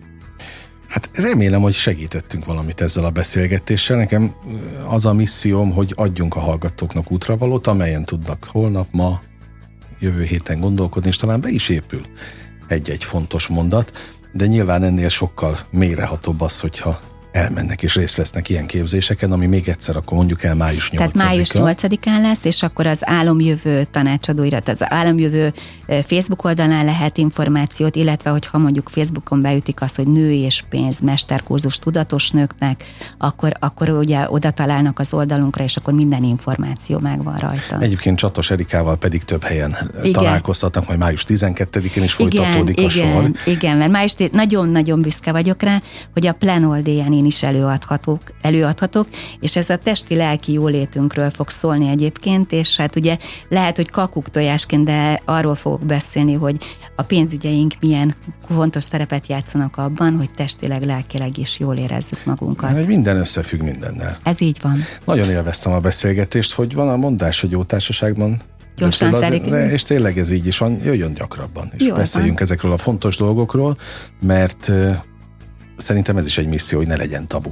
Hát 0.88 1.10
remélem, 1.12 1.60
hogy 1.60 1.72
segítettünk 1.72 2.44
valamit 2.44 2.80
ezzel 2.80 3.04
a 3.04 3.10
beszélgetéssel. 3.10 3.96
Nekem 3.96 4.34
az 4.88 5.06
a 5.06 5.12
misszióm, 5.12 5.70
hogy 5.70 5.92
adjunk 5.96 6.36
a 6.36 6.40
hallgatóknak 6.40 7.10
útravalót, 7.10 7.66
amelyen 7.66 8.04
tudnak 8.04 8.44
holnap, 8.50 8.88
ma, 8.90 9.20
jövő 10.00 10.22
héten 10.22 10.60
gondolkodni, 10.60 11.08
és 11.08 11.16
talán 11.16 11.40
be 11.40 11.48
is 11.48 11.68
épül 11.68 12.02
egy-egy 12.68 13.04
fontos 13.04 13.46
mondat, 13.46 14.16
de 14.32 14.46
nyilván 14.46 14.82
ennél 14.82 15.08
sokkal 15.08 15.58
mélyrehatóbb 15.70 16.40
az, 16.40 16.60
hogyha 16.60 17.00
elmennek 17.38 17.82
és 17.82 17.94
részt 17.94 18.16
vesznek 18.16 18.48
ilyen 18.48 18.66
képzéseken, 18.66 19.32
ami 19.32 19.46
még 19.46 19.68
egyszer 19.68 19.96
akkor 19.96 20.16
mondjuk 20.16 20.42
el 20.42 20.54
május 20.54 20.90
8-án. 20.90 20.96
Tehát 20.96 21.14
május 21.14 21.50
8-án 21.54 22.20
lesz, 22.20 22.44
és 22.44 22.62
akkor 22.62 22.86
az 22.86 22.98
álomjövő 23.00 23.84
tanácsadóira, 23.84 24.58
az 24.64 24.84
álomjövő 24.92 25.52
Facebook 25.86 26.44
oldalán 26.44 26.84
lehet 26.84 27.18
információt, 27.18 27.96
illetve 27.96 28.30
hogyha 28.30 28.58
mondjuk 28.58 28.88
Facebookon 28.88 29.42
beütik 29.42 29.80
azt, 29.80 29.96
hogy 29.96 30.06
nő 30.06 30.32
és 30.32 30.64
pénz 30.68 31.00
mesterkurzus 31.00 31.78
tudatos 31.78 32.30
nőknek, 32.30 32.84
akkor, 33.18 33.52
akkor 33.58 33.88
ugye 33.88 34.30
oda 34.30 34.50
találnak 34.50 34.98
az 34.98 35.12
oldalunkra, 35.12 35.64
és 35.64 35.76
akkor 35.76 35.94
minden 35.94 36.24
információ 36.24 36.98
megvan 36.98 37.36
rajta. 37.36 37.80
Egyébként 37.80 38.18
Csatos 38.18 38.50
Erikával 38.50 38.96
pedig 38.96 39.24
több 39.24 39.42
helyen 39.42 39.76
igen. 39.98 40.12
találkoztatnak, 40.12 40.86
majd 40.86 40.98
május 40.98 41.24
12-én 41.28 42.02
is 42.02 42.12
folytatódik 42.12 42.78
igen, 42.78 42.90
a 42.90 42.94
igen, 42.94 43.12
sor. 43.12 43.30
Igen, 43.46 43.76
mert 43.76 43.90
május 43.90 44.14
nagyon-nagyon 44.32 45.02
büszke 45.02 45.32
vagyok 45.32 45.62
rá, 45.62 45.82
hogy 46.12 46.26
a 46.26 46.32
Plan 46.32 46.58
én 46.86 47.24
is 47.28 47.42
előadhatok, 47.42 48.20
előadhatok, 48.42 49.06
és 49.40 49.56
ez 49.56 49.70
a 49.70 49.76
testi-lelki 49.76 50.52
jólétünkről 50.52 51.30
fog 51.30 51.50
szólni 51.50 51.88
egyébként, 51.88 52.52
és 52.52 52.76
hát 52.76 52.96
ugye 52.96 53.16
lehet, 53.48 53.76
hogy 53.76 53.90
kakuk 53.90 54.30
tojásként, 54.30 54.84
de 54.84 55.22
arról 55.24 55.54
fogok 55.54 55.84
beszélni, 55.84 56.34
hogy 56.34 56.56
a 56.96 57.02
pénzügyeink 57.02 57.74
milyen 57.80 58.14
fontos 58.48 58.84
szerepet 58.84 59.26
játszanak 59.26 59.76
abban, 59.76 60.16
hogy 60.16 60.30
testileg, 60.30 60.82
lelkileg 60.82 61.38
is 61.38 61.58
jól 61.58 61.76
érezzük 61.76 62.24
magunkat. 62.24 62.72
Hogy 62.72 62.86
minden 62.86 63.16
összefügg 63.16 63.60
mindennel. 63.60 64.18
Ez 64.22 64.40
így 64.40 64.58
van. 64.62 64.76
Nagyon 65.04 65.30
élveztem 65.30 65.72
a 65.72 65.80
beszélgetést, 65.80 66.52
hogy 66.52 66.74
van 66.74 66.88
a 66.88 66.96
mondás, 66.96 67.40
hogy 67.40 67.50
jó 67.50 67.62
társaságban 67.62 68.40
Gyorsan 68.78 69.10
telik. 69.10 69.42
De, 69.42 69.70
és 69.70 69.82
tényleg 69.82 70.18
ez 70.18 70.30
így 70.30 70.46
is 70.46 70.58
van, 70.58 70.78
jöjjön 70.84 71.14
gyakrabban, 71.14 71.70
és 71.76 71.86
Jó 71.86 71.94
beszéljünk 71.94 72.38
van. 72.38 72.42
ezekről 72.42 72.72
a 72.72 72.78
fontos 72.78 73.16
dolgokról, 73.16 73.76
mert 74.20 74.72
szerintem 75.78 76.16
ez 76.16 76.26
is 76.26 76.38
egy 76.38 76.46
misszió, 76.46 76.78
hogy 76.78 76.86
ne 76.86 76.96
legyen 76.96 77.26
tabu. 77.26 77.50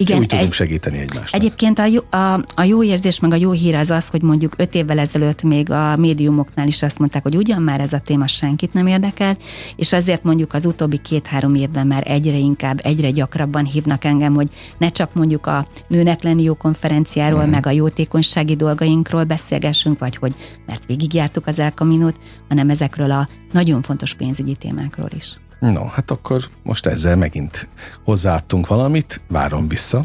Igen, 0.00 0.18
úgy 0.18 0.26
tudunk 0.26 0.48
egy, 0.48 0.54
segíteni 0.54 0.98
egymásnak. 0.98 1.40
Egyébként 1.40 1.78
a 1.78 1.84
jó, 1.84 2.00
a, 2.10 2.44
a 2.54 2.62
jó 2.62 2.82
érzés, 2.82 3.20
meg 3.20 3.32
a 3.32 3.36
jó 3.36 3.50
hír 3.50 3.74
az 3.74 3.90
az, 3.90 4.08
hogy 4.08 4.22
mondjuk 4.22 4.54
öt 4.56 4.74
évvel 4.74 4.98
ezelőtt 4.98 5.42
még 5.42 5.70
a 5.70 5.96
médiumoknál 5.96 6.66
is 6.66 6.82
azt 6.82 6.98
mondták, 6.98 7.22
hogy 7.22 7.36
ugyan 7.36 7.62
már 7.62 7.80
ez 7.80 7.92
a 7.92 7.98
téma 7.98 8.26
senkit 8.26 8.72
nem 8.72 8.86
érdekel, 8.86 9.36
és 9.76 9.92
azért 9.92 10.22
mondjuk 10.22 10.52
az 10.54 10.66
utóbbi 10.66 10.98
két-három 10.98 11.54
évben 11.54 11.86
már 11.86 12.02
egyre 12.06 12.36
inkább, 12.36 12.80
egyre 12.82 13.10
gyakrabban 13.10 13.64
hívnak 13.64 14.04
engem, 14.04 14.34
hogy 14.34 14.48
ne 14.78 14.88
csak 14.88 15.14
mondjuk 15.14 15.46
a 15.46 15.66
nőnek 15.88 16.22
lenni 16.22 16.42
jó 16.42 16.54
konferenciáról, 16.54 17.46
mm. 17.46 17.50
meg 17.50 17.66
a 17.66 17.70
jótékonysági 17.70 18.56
dolgainkról 18.56 19.24
beszélgessünk, 19.24 19.98
vagy 19.98 20.16
hogy 20.16 20.34
mert 20.66 20.86
végigjártuk 20.86 21.46
az 21.46 21.58
elkaminót, 21.58 22.16
hanem 22.48 22.70
ezekről 22.70 23.10
a 23.10 23.28
nagyon 23.52 23.82
fontos 23.82 24.14
pénzügyi 24.14 24.54
témákról 24.54 25.10
is. 25.16 25.38
No, 25.58 25.84
hát 25.86 26.10
akkor 26.10 26.44
most 26.62 26.86
ezzel 26.86 27.16
megint 27.16 27.68
hozzáadtunk 28.04 28.66
valamit, 28.66 29.20
várom 29.28 29.68
vissza, 29.68 30.04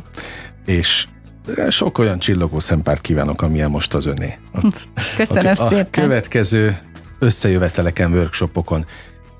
és 0.65 1.07
sok 1.69 1.97
olyan 1.97 2.19
csillogó 2.19 2.59
szempárt 2.59 3.01
kívánok, 3.01 3.41
amilyen 3.41 3.69
most 3.69 3.93
az 3.93 4.05
öné. 4.05 4.37
Köszönöm 5.17 5.51
a, 5.57 5.69
szépen. 5.69 5.85
A 5.85 5.89
következő 5.89 6.77
összejöveteleken, 7.19 8.11
workshopokon 8.11 8.85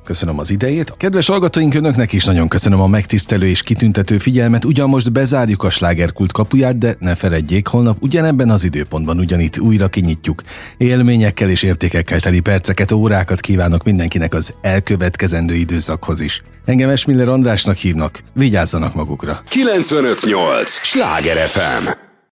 Köszönöm 0.04 0.40
az 0.40 0.52
idejét. 0.52 0.94
Kedves 0.98 1.28
hallgatóink, 1.28 1.76
önöknek 1.76 2.14
is 2.14 2.26
nagyon 2.26 2.48
köszönöm 2.48 2.82
a 2.82 2.88
megtisztelő 2.88 3.48
és 3.48 3.62
kitüntető 3.62 4.18
figyelmet. 4.18 4.66
Ugyan 4.66 4.90
most 4.90 5.12
bezárjuk 5.12 5.64
a 5.64 5.70
slágerkult 5.70 6.32
kapuját, 6.32 6.78
de 6.78 6.96
ne 7.00 7.16
feledjék, 7.16 7.68
holnap 7.68 7.98
ugyanebben 8.02 8.50
az 8.50 8.64
időpontban 8.64 9.20
ugyanitt 9.20 9.60
újra 9.60 9.88
kinyitjuk. 9.88 10.42
Élményekkel 10.78 11.50
és 11.50 11.64
értékekkel 11.64 12.20
teli 12.20 12.40
perceket, 12.40 12.92
órákat 12.92 13.40
kívánok 13.40 13.84
mindenkinek 13.84 14.34
az 14.34 14.54
elkövetkezendő 14.62 15.54
időszakhoz 15.54 16.20
is. 16.20 16.44
Engem 16.66 16.90
Esmiller 16.90 17.28
Andrásnak 17.28 17.76
hívnak, 17.76 18.20
vigyázzanak 18.34 18.94
magukra. 18.94 19.42
958! 19.48 20.70
Sláger 20.70 21.48
FM! 21.48 22.13